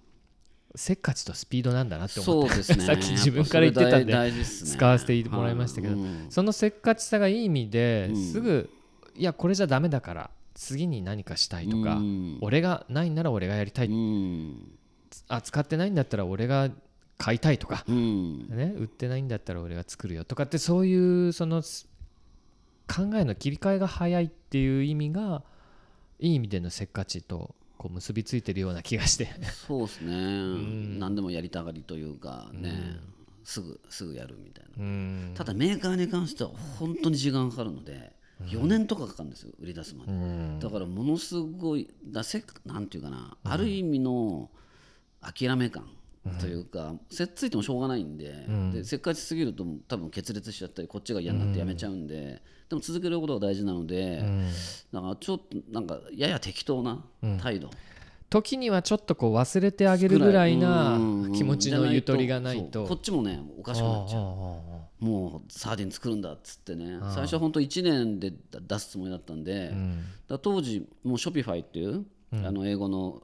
[0.75, 2.85] せっかちとスピードなんだなって思ってそうですね。
[2.85, 6.03] さっき自分から言ってたんでね使わせてもらいましたけど、はい。
[6.03, 8.69] うんそのせっかちさがいい意味ですぐ、
[9.17, 12.39] いやこれじゃダメだから次に何かしたいとか、うん。
[12.43, 14.80] 俺がないなら俺がやりたい、うん
[15.31, 16.71] あ使ってないんだったら俺が
[17.17, 18.49] 買いたいとか、うん。
[18.49, 21.89] ね、売ってないんだったら俺が作るよとかってそういうそのす
[22.89, 25.43] 考えの切り替えが早いっていう意味が
[26.19, 29.29] いい意味でのせっかちとこう結びついてるような気がして。
[29.67, 32.99] そうですね、何でもやりたがりというかね、
[33.45, 35.33] すぐすぐやるみたいな、うん。
[35.35, 38.13] ただメーカーに関しては本当に時間かかるので
[38.47, 40.13] 4年とかかかるんですよ売り出すまで、
[40.59, 44.51] だからものすごいだせなんていうかな、ある意味の
[45.21, 45.89] 諦め感
[46.39, 54.23] というか、せっついてもしょうがないんで,、でせっかちすぎると多分決裂しちゃったりこっちが嫌になってやめちゃうんで、でも続けることが大事なので、
[54.93, 57.05] だからちょっとなんかやや適当な
[57.43, 57.71] 態度、
[58.31, 61.33] 時にはちょっとこう忘れてあげるぐらいなうん。
[61.33, 62.87] 気持ちのゆとりがないと。
[62.87, 65.05] こっちもねおかしくなっちゃう。
[65.05, 66.99] もうサーディン作るんだっつってね。
[67.13, 69.73] 最初は本当1年で出すつもりだったんで、
[70.29, 73.21] だ当時もうショピファイっていう、あの英語の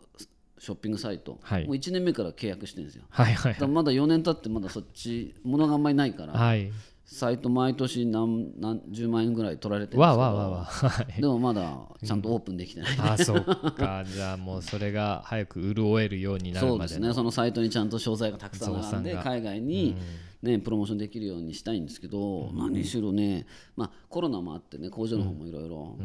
[0.58, 1.66] ショッピングサイト、はい。
[1.66, 3.04] もう1年目から契約してるんですよ。
[3.10, 6.70] はいはいだからまだ4年経ってまだそっち物があんまりないから、はい。
[7.08, 14.02] サイト毎年何何十万円ぐらい取られてるんですけどでもまだちゃんとオープンできてない、ああそうか。
[14.04, 17.14] じゃあもうそれが早く潤えるようになるそうまですのでね。
[17.14, 19.96] そのサイトにちゃんと商材がたくさん並んで海外に、
[20.42, 25.96] ねプロモーションできるようにしたいんですけど、何しろね、まあ、コロナもあってね工場の方もいろいろ。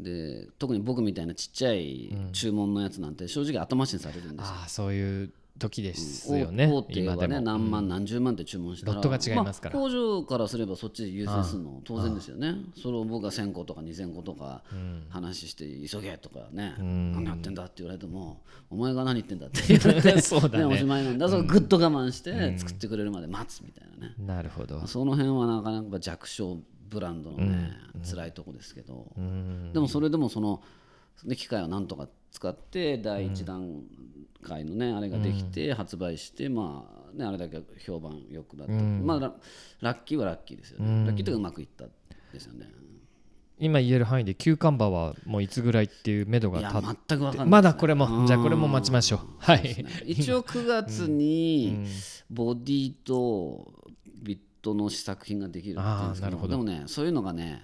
[0.00, 4.54] で特に僕みたいなちっちゃい注文のやつなんて正直後回しにされるんですよ。
[4.54, 8.94] ああそういう時ですよね大手はね何万何十万って注文したら。
[8.94, 9.76] ロットが違いますから。
[9.76, 12.56] あ工場からすればそっちで優先するの当然ですよね。
[12.80, 14.62] それを僕が1000個とか2000個とか
[15.08, 16.74] 話して急げとかね。
[16.78, 19.62] 何やってんだって言われてもお前が何言ってんだって。
[19.66, 20.64] 言われてそうだね。
[20.64, 24.14] おしまいなんだそれぐっと我慢して作ってくれるまで待つみたいなね。
[24.18, 24.86] なるほど。
[24.86, 27.72] その辺はなかなか弱小ブランドのね
[28.04, 29.12] 辛いとこですけど。
[29.72, 30.62] でもそれでもその
[31.24, 33.80] で機械をなんとか使って第一段
[34.46, 36.84] 階のねあれができて発売してま
[37.14, 38.72] あねあれだけ評判良くなった。
[38.72, 39.34] まあラ
[39.80, 41.06] ラッキーはラッキーですよね。
[41.06, 41.84] ラッキーというかうまくいった
[42.32, 42.70] ですよね。
[43.58, 49.20] 今言える範囲で休館馬はもういつぐらいっていう目処が立っ全く分かんないまだこれもじゃあこれも待ちましょう。
[49.38, 49.84] はい。
[50.04, 51.86] 一応9月に
[52.30, 53.72] ボディと
[54.22, 57.62] ビットの試作品ができるっていうんですけどでもねそういうのがね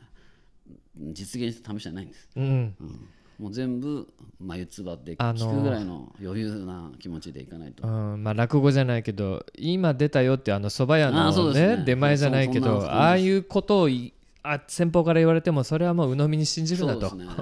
[0.96, 2.28] 実現して試してないんです。
[2.36, 2.44] うん。
[2.80, 3.08] うん
[3.38, 4.08] もう全部
[4.40, 11.82] 眉唾であのー聞くぐらいの余裕な気持ちでいかないと、うんまあ落語じゃないけど今出たよってあの蕎麦屋のねね。
[11.84, 14.12] 出前じゃないけどああいうことをい
[14.42, 17.10] あ先方から言われてもそれはもう鵜呑みに信じるなと。
[17.10, 17.34] そうですね。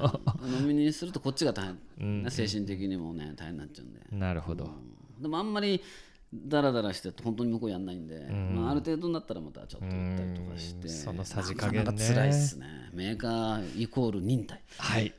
[0.61, 4.70] 飲みにするとこっちが大変、ね精神的にもね大変になっちゃうんで、なるほど。
[5.18, 5.82] でもあんまり
[6.32, 8.20] ダラダラして本当に向こうやんないんで、
[8.55, 10.88] まあ、ある程度になったらまたちょっと行ったりとかして。
[10.88, 11.91] そのさじ加減ね。
[11.91, 12.66] なかなか辛いっすね。
[12.93, 14.61] メーカーイコール忍耐。
[14.78, 15.12] はい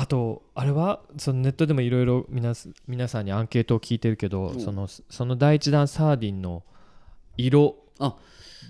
[0.00, 6.62] あとあれはそのネットでもいろいろ皆さんにアンケートを聞いてるけど、そのその第一弾サーディンの
[7.36, 8.16] 色あ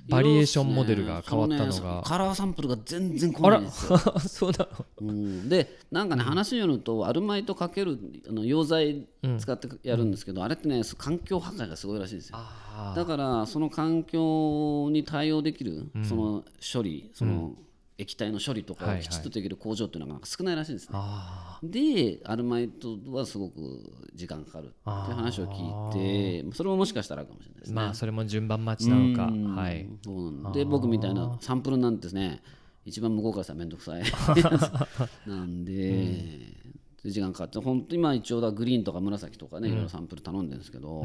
[0.09, 1.95] バリエーションモデルが変わったのが。
[1.99, 2.03] ね。
[2.05, 3.99] カラーサンプルが全然来ないんですよ。
[4.27, 4.87] そうなの。
[5.03, 7.97] うん、でなんかね話によるとアルマイトかける
[8.29, 9.07] あの溶剤
[9.39, 12.39] 使ってやるんですけど、あれってね環境破壊がすごいらしいんですよ。
[12.39, 17.55] あだからその環境に対応できるその処理その
[18.01, 19.01] 液体の処理とかはいはい。
[19.01, 23.61] をきちっとできる工場っていうのが少ないらしいんですね、あでアルマイトはすごく
[24.15, 27.75] 時間かかるっていう話を聞いてそれももしかしたらあるかもしれないですね。
[27.75, 29.27] まあそれも順番待ちなのか。
[29.27, 29.55] うん。
[29.55, 29.87] はい。
[30.55, 32.43] で僕みたいなサンプルなんてね
[32.85, 34.03] 一番向こうからしたら面倒くさい。
[35.29, 35.73] なんで、
[37.03, 41.05] で時間かかって本当今一応だグリーンとか紫とかねいろいろサンプル頼んでるんですけど、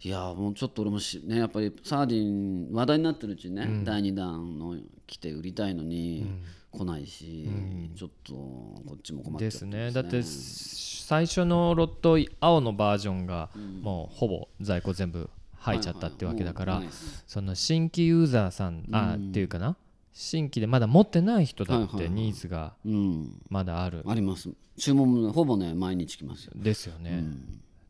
[0.00, 4.76] いやもうちょっと俺もしねやっぱりサーディン話題になってるうちにね、第2弾の
[5.06, 6.26] 来て売りたいのに
[6.70, 7.48] 来ないし、
[7.96, 9.90] ちょっとこっちも困っちゃってですね。
[9.90, 13.50] だって最初のロット青のバージョンが
[13.82, 16.92] もうほぼ在庫全部入っちゃったってわけだから、はいはい
[17.26, 19.76] その新規ユーザーさんあっていうかな？
[20.12, 22.14] 新規でまだ持ってない人だってはいはいはい。
[22.14, 23.40] ニーズがうん。
[23.48, 24.04] まだある。
[24.06, 24.50] あります。
[24.78, 26.52] 注文ほぼね毎日来ますよ。
[26.54, 27.24] ですよね、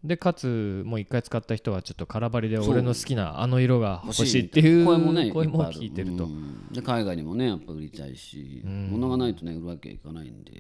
[0.05, 6.69] でかつもう一回使った人はちょっと空張りで俺の好きなあの色が欲しいっていう声もね声も聞いてると、うん。
[6.71, 10.53] で海外にもねやっぱ売りたいし、物がないとね売るわけいかないんで、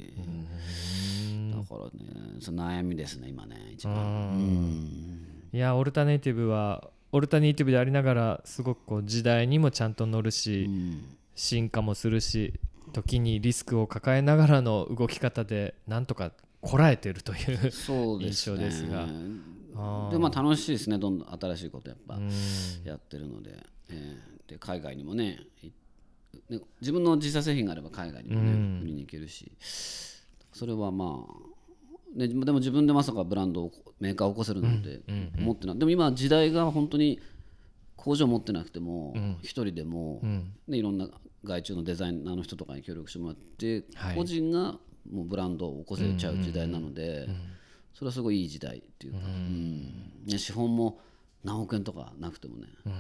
[1.57, 1.91] だからね
[2.41, 3.99] その悩みですね今ね一番、う
[4.37, 5.27] ん。
[5.53, 10.69] いやオルタネイティブはオルタネイティブでありながらすごくこう時代にもちゃんと乗るし、
[11.37, 12.55] 進化もするし
[12.93, 18.57] 時にリスクを抱えながらの動き方でなんとかこらえてるというそうですね。
[18.57, 19.07] 印象ですが。
[20.11, 22.19] でまあ楽しいですねどんどん新しいことやっぱ
[22.85, 25.71] やってるので,、えーで海外にもねい
[26.51, 29.53] ね自分の自社製品があれば海外にもね、売りに行けるし。
[30.53, 35.03] それはまあね、でも自分でまさかブランドをメーカーを起こせるなんて
[35.39, 37.21] 思ってない、でも今時代が本当に
[37.97, 40.21] 工場持ってなくても一、人でも、
[40.67, 41.09] ね、いろんな
[41.45, 44.17] 外注のデザイナーの人とかに協力してもらって、はい。
[44.17, 44.79] 個人が
[45.11, 47.29] もうブランドを起こせちゃう時代なので、
[47.95, 50.23] それはすごいいい時代っていうか、うん。
[50.27, 51.01] ね、資本も
[51.45, 52.93] 何億円とかなくてもね、うん。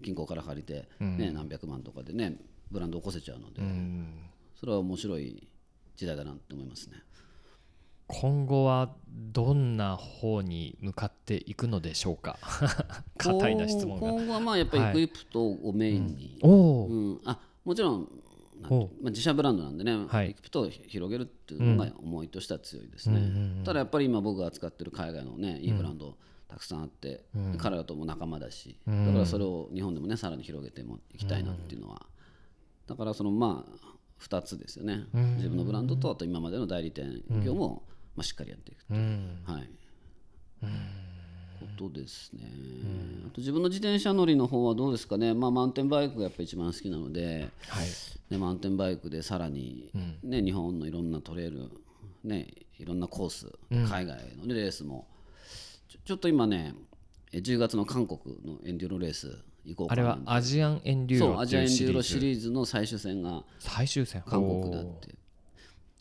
[0.00, 2.36] 銀行から借りて、ね何百万とかでね
[2.70, 3.62] ブランドを起こせちゃうので、
[4.58, 5.46] それは面白い
[5.96, 6.96] 時代だなって思いますね。
[8.06, 12.38] 今後はどんな方に向かっていくのでしょうか？
[13.16, 14.10] 硬いな質問が。
[14.10, 17.20] 今後はまあやっぱりエクイプトをメインに、おお、うん。
[17.24, 18.08] あもちろん
[18.60, 20.30] まあ、自社ブランドなんでね、はい。
[20.30, 26.16] エクイプトを広げるっていうのが思いとしては強いですね、ただやっぱり今僕が扱ってる海外のねいいブランド
[26.48, 27.24] たくさんあって、
[27.58, 32.06] 彼らとも仲間だし、だからそれを日本でもねさらに広げてもいきたいなっていうのは、
[32.86, 35.04] だからそのまあ2つですよね、
[35.36, 37.82] 自分のブランドとあと今までの代理店業も、
[38.14, 39.00] まあ、しっかりやっていくっていう。
[39.00, 39.38] うん。
[39.44, 39.70] はい。
[41.64, 42.42] ことですね、
[43.26, 47.86] あと自分の自転車乗りの方はどうですかね、まあ、マウンテンバイクがやっぱ一番好きなので、はい。
[48.30, 49.90] ね、マウンテンバイクでさらに、
[50.22, 51.70] ね日本のいろんなトレイル、
[52.22, 52.48] ね、
[52.78, 55.06] いろんなコース、海外の、ね、レースも
[55.88, 56.74] ちょちょっと今ね
[57.32, 60.02] え10月の韓国のエンデューロレース行こうかな。
[60.02, 64.22] あれはアジアンエンデューそうロアジアエンデューロシリーズの最終戦が最終戦。
[64.26, 65.14] 韓国だって。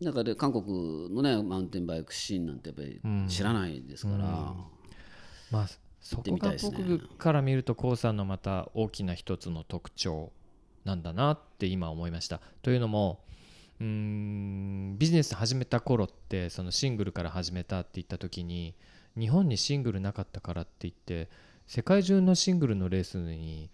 [0.02, 4.54] だからで韓国のねマウンテンバイクシーンなんてやっぱり知らないですから、
[5.54, 5.68] まあ
[6.02, 10.32] そてこが僕から見ると k o さんのまた大きな一つの特徴
[10.84, 12.42] なんだなって今思いました。
[12.62, 13.20] というのも
[13.80, 18.74] うーんビジネス始めた頃ってそのシングルから始めたって言った時に
[19.18, 21.30] 日本にシングルなかったからって言って
[21.68, 23.70] 世界中のシングルのレースに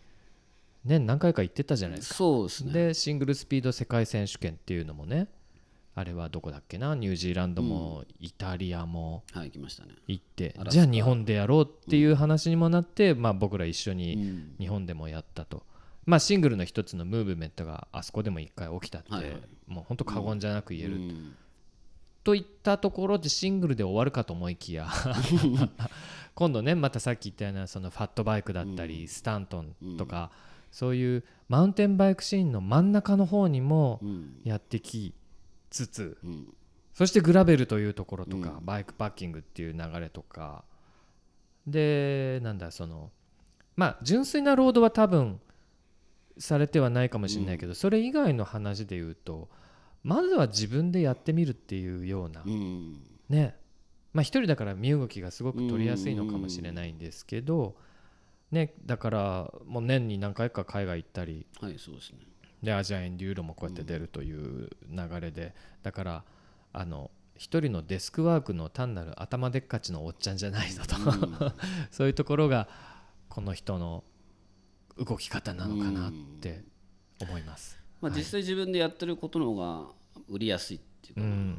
[0.86, 2.16] 年何回か行ってたじゃないですか。
[2.16, 2.74] そうですね。
[2.74, 5.28] でシングルスピード世界選手権っていうのもね
[6.00, 6.96] あれはどこだっけな？
[6.96, 9.96] ニュージーランドもイタリアもはい行きましたね。
[10.08, 14.56] 行ってじゃあ日本でやろうっていう話にもなって、まあ、僕ら一緒うにん。
[14.58, 15.64] 日本でもやったと、
[16.06, 19.12] まあ、シングルの一つのムーブメントがあそこでも一回起きたって、
[19.68, 21.36] もう本当過言じゃなく言える、うん。
[22.24, 24.88] といったところでシングルで終わるかと思いきや
[26.36, 30.32] 今度ねまたさっき言ったようなそのファットバイクだったり、スタントンとか、
[30.72, 34.40] そういうマウンテンバイクシーンの真ん中の方にもうん。
[34.44, 35.14] やってき
[35.70, 36.54] つつ、うん。
[36.94, 40.66] そしてグラベルというところとか、バイクパッキングっていう流れとか。
[41.68, 43.12] でなんだその
[43.76, 45.40] まあ純粋なロードは多分
[46.38, 49.50] されてはないかもしれないけど、それ以外の話で言うと
[50.04, 53.02] まずは自分でやってみるっていうような、うん。
[53.30, 53.56] ね。
[54.14, 57.76] まあ一人だから身動きがすごく取りやすいのかもしれないんですけど、
[58.52, 61.46] ね、だからもう年に何回か海外行ったり。
[61.60, 62.20] はいそうですね
[62.64, 65.54] でアジアエンデューロもこうやって出るという流れで、
[65.84, 66.24] だから
[66.74, 70.96] あの一人のデスクワークの単なる頭でっかちのおっちゃんじゃないぞと、
[71.90, 72.68] そういうところが
[73.30, 74.04] この人の
[74.98, 76.64] 動き方なのかなって
[77.22, 77.80] 思います。
[78.02, 79.90] まあ実際自分でやってることの方が
[80.28, 81.56] 売りやすいっていう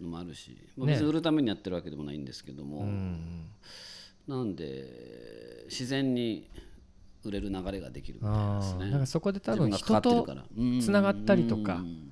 [0.00, 3.48] のもあるし、まあ、ね別に売るためにやってるわけでもないんですけども、うん。
[4.26, 6.48] なんで自然に
[7.28, 8.90] 売れる流れができるみたいなですね。
[8.90, 10.26] なんかそこで多分人と
[10.80, 11.76] つながったりとか。
[11.76, 12.10] うん。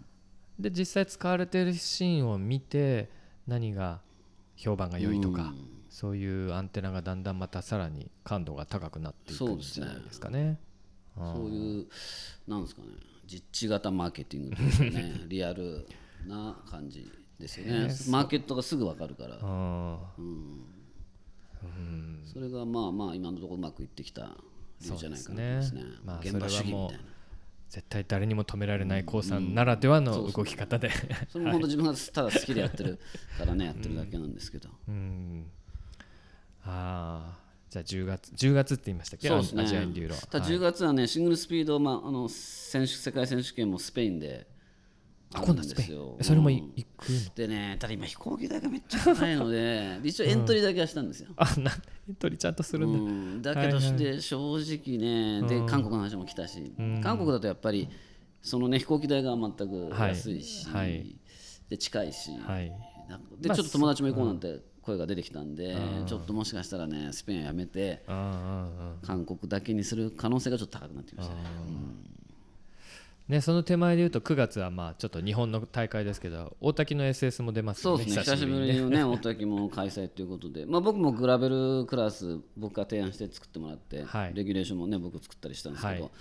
[0.59, 3.11] で実際使われてるシーンを見て
[3.47, 4.01] 何が
[4.57, 5.53] 評判が良いとか、
[5.89, 10.59] そういうアンテナがだんだんまたさらに感度が高くなっていくんじゃないですかね。
[11.17, 11.87] そういう
[12.47, 12.89] なんですかね。
[13.27, 15.21] 実地型マーケティングというかね。
[15.29, 15.87] リアル
[16.27, 17.89] な感じですよね。
[18.09, 19.39] マーケットがすぐ分かるから。
[19.43, 19.99] あ
[22.33, 24.37] それがまあまあ今のところうまくいってきた
[24.83, 25.81] 理由じゃないかなと思いますね。
[25.81, 27.05] そうですねまあ現場主義みたいな。
[27.71, 30.91] 絶対誰にも止められない高さんならではの動き方で。
[31.31, 32.99] それも本当自分がただ好きでやってる
[33.39, 34.69] からねやってるだけなんですけど。
[34.89, 35.47] うん。
[36.65, 37.39] ああ
[37.71, 39.29] じゃあ10月10月って言いましたっけ？
[39.29, 39.63] そうですね。
[39.63, 40.17] アジアエンデューロ。
[40.17, 44.47] ただ10月はねシングルスピード、まあ、あの選手世界選手権もスペインで
[45.35, 46.17] あ今度はスペイン。
[46.21, 47.35] それもいうん行くの？
[47.35, 51.71] でねただ今飛行機代がめっちゃ高いので 一応エントリーだけはしたんですよ、あなんで
[52.19, 52.93] 取りちゃんとするん
[53.41, 56.73] だ、うん、だけどして正直ね、で韓国の話も来たし、
[57.03, 57.89] 韓国だとやっぱり
[58.43, 60.91] そのね飛行機代が全く安いし、はい。
[60.91, 61.17] はい。
[61.69, 62.73] で近いし、はい。
[63.41, 65.77] でちょっと友達も行こうなんて声が出てきたんで、
[66.07, 71.41] ちょっともしかしたらねスペインはやめて韓国だけにする可能性がちょっと高くなってきましたね。
[73.29, 78.37] ねその手前で言うと9月はまあちょっと日本の大会ですけど大滝の SS も出ますよねそうですね。
[78.37, 79.05] 久しぶりにね。
[79.05, 84.35] 大滝も開催ということで、まあ、僕もグラベルクラス僕が提案して作ってもらって、はい。
[84.35, 86.13] レギュレーションもね僕作ったりしたんですけど、はい。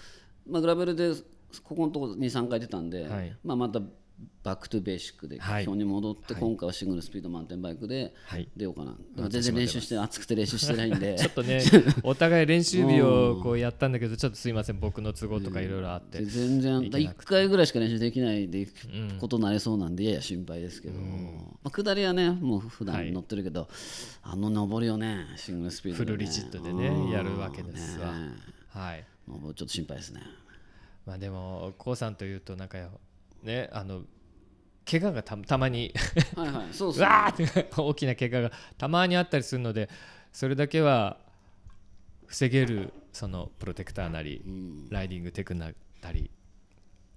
[0.48, 1.14] まあ、グラベルで
[1.64, 3.36] ここのところ23回出たんで、はい。
[3.44, 3.82] まあ、また
[4.44, 5.64] バックトゥベーシックではい。
[5.64, 6.42] 基本に戻って、はい。
[6.42, 8.50] 今回はシングルスピードマウンテンバイクではい。
[8.56, 11.16] 出ようかな、でも全然練習して暑くて練習してないんで。
[11.20, 11.62] ちょっとね
[12.04, 16.20] お互い練習日をこうやったんだけどちょっとすいません僕の都合とかいろいろあって。
[16.20, 16.82] で全然。
[16.82, 18.68] できな1回ぐらいしか練習できないで
[19.20, 21.08] ことになりそうなんでやや心配ですけど、ま
[21.66, 23.70] あ、下りはねもう普はい段乗ってるけど、
[24.24, 27.10] あの上りをねシングルスピードフルリジットでねうん。
[27.10, 28.12] やるわけですわ。
[28.18, 28.34] ね。
[28.70, 29.06] はい。
[29.28, 30.22] もうちょっと心配ですね。
[31.06, 33.00] まあでもこうさんというとなんかよ
[33.44, 34.04] ねあの
[34.90, 35.94] 怪我がたたまに。
[36.36, 36.74] はいはい。
[36.74, 39.90] そううそうわーって大きな怪我がたまにあったりするので
[40.32, 41.18] それだけは
[42.26, 44.42] 防げるそのプロテクターなり、
[44.90, 45.72] ライディングテクな
[46.14, 46.32] り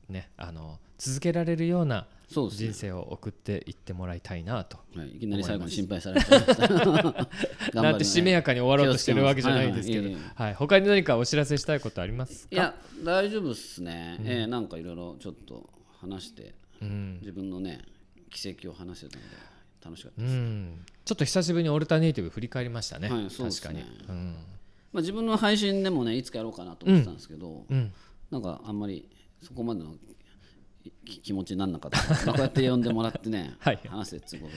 [0.09, 4.79] ねあの続けられるような人生を送っていってもらいたいなと。
[4.97, 6.31] はい、いきなり最後に心配されて。
[6.31, 10.55] ましたなんてしめやかに終わろうとしてるわけじゃないんですけど、はいはい。
[10.55, 12.55] 他に何かお知らせしたいことありますか？
[12.55, 15.69] いや大丈夫っすね、えーなんかいろいろちょっと
[16.05, 17.83] 話してうん、自分のね
[18.31, 19.37] 奇跡を話してたので
[19.85, 24.35] 楽しかったうです、ん、ちょっと久しぶりにオルタネイティブ振り返りましたね、はいそうです確ねかに、うん。
[24.93, 27.93] まあ、自分の配信でもねいつかやろうかなと思ってたんですけど、うん、
[28.31, 29.09] なんかあんまり
[29.43, 29.95] そこまでの
[31.05, 31.99] き気持ちにならなかった。
[32.27, 33.81] ま あこうやって呼んでもらってねはい。
[33.89, 34.55] 話せっていうこと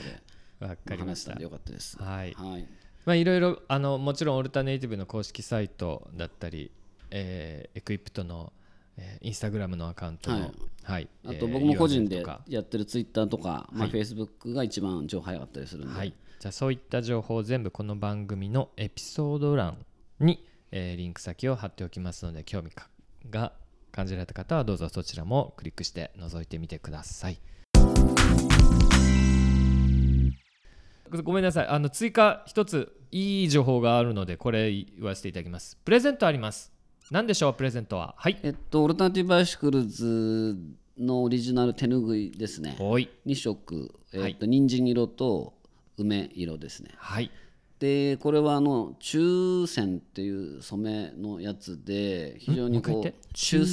[0.66, 1.34] でわかりました。
[1.42, 2.02] よかったです。
[2.02, 2.34] はい。
[2.34, 2.68] はい。
[3.06, 6.72] まあいろいろあのもちろんオルタネイティブの公式サイトだったり、
[7.12, 8.52] えーエクイプトの、
[8.98, 10.52] えーインスタグラムのアカウントの、はい。
[10.84, 11.10] はい。
[11.26, 19.78] あとえー僕も個人でやってるツイッターとか、まあ、フェイスブックが一番情報早かったりするんで、はい、じゃあそういった情報を全部この番組のエピソード欄
[20.20, 22.90] に、えーリンク先を貼っておきますので興味か
[23.30, 23.54] が
[23.92, 27.40] 感じられた方はどうぞそちらもクリックして覗いてみてください。
[31.24, 31.68] ごめんなさい。
[31.68, 35.78] あの追加一ついい情報があるのでこれ言わせていただきます。
[35.86, 36.74] プレゼントあります
[37.10, 38.16] 何でしょうプレゼントは？
[38.18, 38.38] はい。
[38.44, 40.58] えっとオルタナティブバイシクルズ
[40.98, 42.76] のオリジナル手ぬぐいですね。
[42.80, 43.10] おい。
[43.26, 44.32] 2色、えはい。
[44.32, 45.54] っと人参色と
[45.98, 46.92] 梅色ですね。
[46.98, 47.32] はい。
[47.80, 53.28] でこれはあの中線っていう染めのやつで非常にこうもう一回言って。
[53.34, 53.66] 中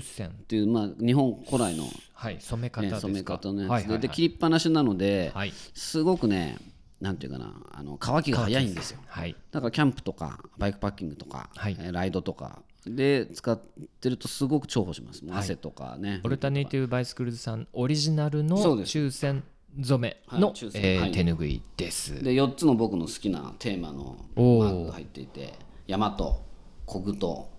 [0.00, 0.28] 線？
[0.28, 2.38] っていうまあ日本古来の、ねはい。
[2.40, 5.52] 染め方ですか、染め方のやつで,、で切りっぱなしなので、はい。
[5.72, 6.58] すごくね
[7.00, 9.00] なんていうかなあの乾きが早いんですよ。
[9.06, 9.36] はい。
[9.50, 11.76] だからキャンプとかバイクパッキングとか、はい。
[11.78, 12.62] えーライドとか。
[12.86, 13.60] で使っ
[14.00, 15.22] てるとすごく重宝します。
[15.30, 19.42] 汗とかね、オルタネイティブバイスクルズさんオリジナルの抽選
[19.82, 21.12] 染めの、はいえーはい。
[21.12, 22.22] 手ぬぐいです。
[22.22, 24.68] で4つの僕の好きなテーマのマおー。
[24.68, 25.54] ークが入っていて
[25.86, 26.42] 山と
[26.86, 27.50] コグと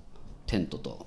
[0.45, 1.05] テントと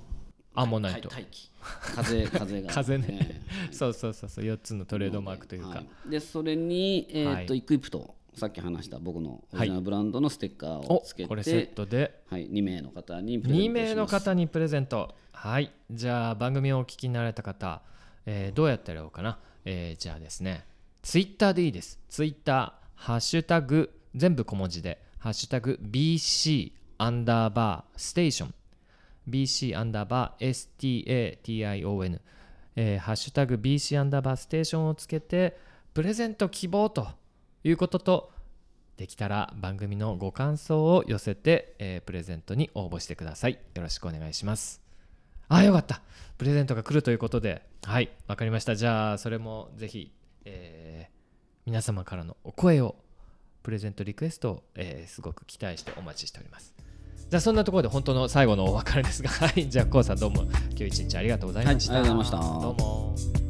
[0.55, 1.09] アンモナイト。
[1.09, 1.51] 大気。
[1.61, 3.43] 風 風が風ね。
[3.70, 5.68] そうそうそうそう4つのトレードマークというか。
[5.68, 6.11] はい。
[6.11, 7.59] でそれに、えーっとはい。
[7.59, 15.14] イクイプトさっき話した僕のオリジナルブランドのステッカーをおつけて、これセットではい、2名の方にプレゼン2トします名の方にプレゼント。
[15.32, 15.70] はい。
[15.91, 17.82] じゃあ番組をお聞きになられた方、
[18.24, 19.38] えーどうやってやろうかな。
[19.66, 20.64] えーじゃあですね、
[21.03, 22.01] ツイッターでいいです。
[22.09, 28.55] ツイッター、ハッシュタグ、全部小文字で、ハッシュタグ BC アンダーバーステーション。
[29.28, 32.20] BC アンダーバー STATION、
[32.76, 35.59] えーハッシュタグ BC アンダーバーステーションをつけて
[35.93, 37.20] プレゼント希望と
[37.63, 38.33] いうことと
[38.97, 43.59] できたら番組のご感想を寄せて、えープレゼントに応募してください。
[43.75, 44.83] よろしくお願いします。
[45.49, 46.01] あよかった。
[46.39, 47.63] プレゼントが来るということで。
[47.83, 48.77] はいわかりました。
[48.77, 50.13] じゃあそれもぜひ、
[50.45, 51.21] えー
[51.67, 52.97] 皆様からのお声を
[53.63, 56.75] プレゼントリクエストを、えーすごく期待してお待ちしております。
[57.29, 59.29] じゃあそんなところで本当の最後のお別れですが。
[59.29, 60.43] はいじゃあこうさんどうも。
[60.43, 62.61] 今日一日ありがとうございました、はいありがとうございました。
[62.61, 62.75] どう
[63.45, 63.50] も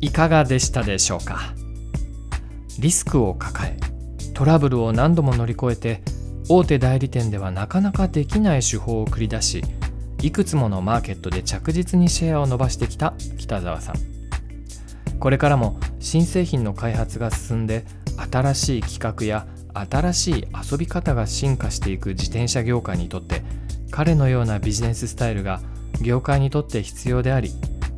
[0.00, 1.54] いかがでしたでしょうか？
[2.78, 3.76] リスクを抱え
[4.32, 6.02] トラブルを何度も乗り越えて
[6.48, 9.64] 大手代理店ではなかなかできない手法を繰り出し
[10.22, 13.96] いくつものマーケットで着実にシェアを伸ばしてきた北澤さん。
[15.18, 17.84] これからも新製品の開発が進んで
[18.30, 23.42] 新しい企画や新しい遊び方が進化していく自転車業界にとって
[23.90, 25.60] 彼のようなビジネススタイルが
[26.00, 27.50] 業界にとって必要であり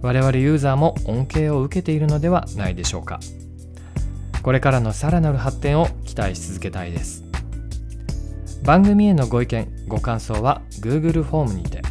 [0.03, 3.20] 我々ユーザーも恩恵を受けているのではないでしょうか。
[4.42, 7.24] これからのさらなる発展を期待し続けたいです。
[8.64, 11.82] 番組へのご意見ご感想は Google フォームにて。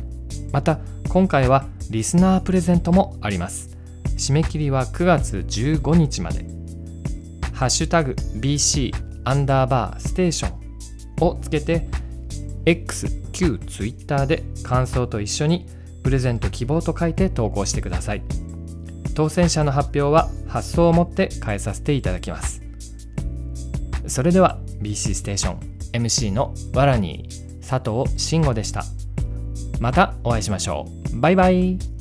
[0.52, 0.80] また
[1.10, 3.78] 今回はリスナープレゼントもあります。
[4.18, 6.46] 締め切りは9月15日まで。
[7.54, 8.94] ハッシュタグ BC
[9.26, 11.88] アンダーバーステーションをつけて
[12.66, 15.66] X 旧 Twitter で感想と一緒に
[16.04, 18.24] プレゼント希望と書いて投稿してください。
[19.16, 22.62] 当選者の発表は発送をもって変えさせていただきます。
[24.08, 27.28] それでは BC ステーション MC のわらに
[27.68, 28.84] 佐藤慎吾でした。
[29.80, 31.20] またお会いしましょう。
[31.20, 31.99] バイバイ。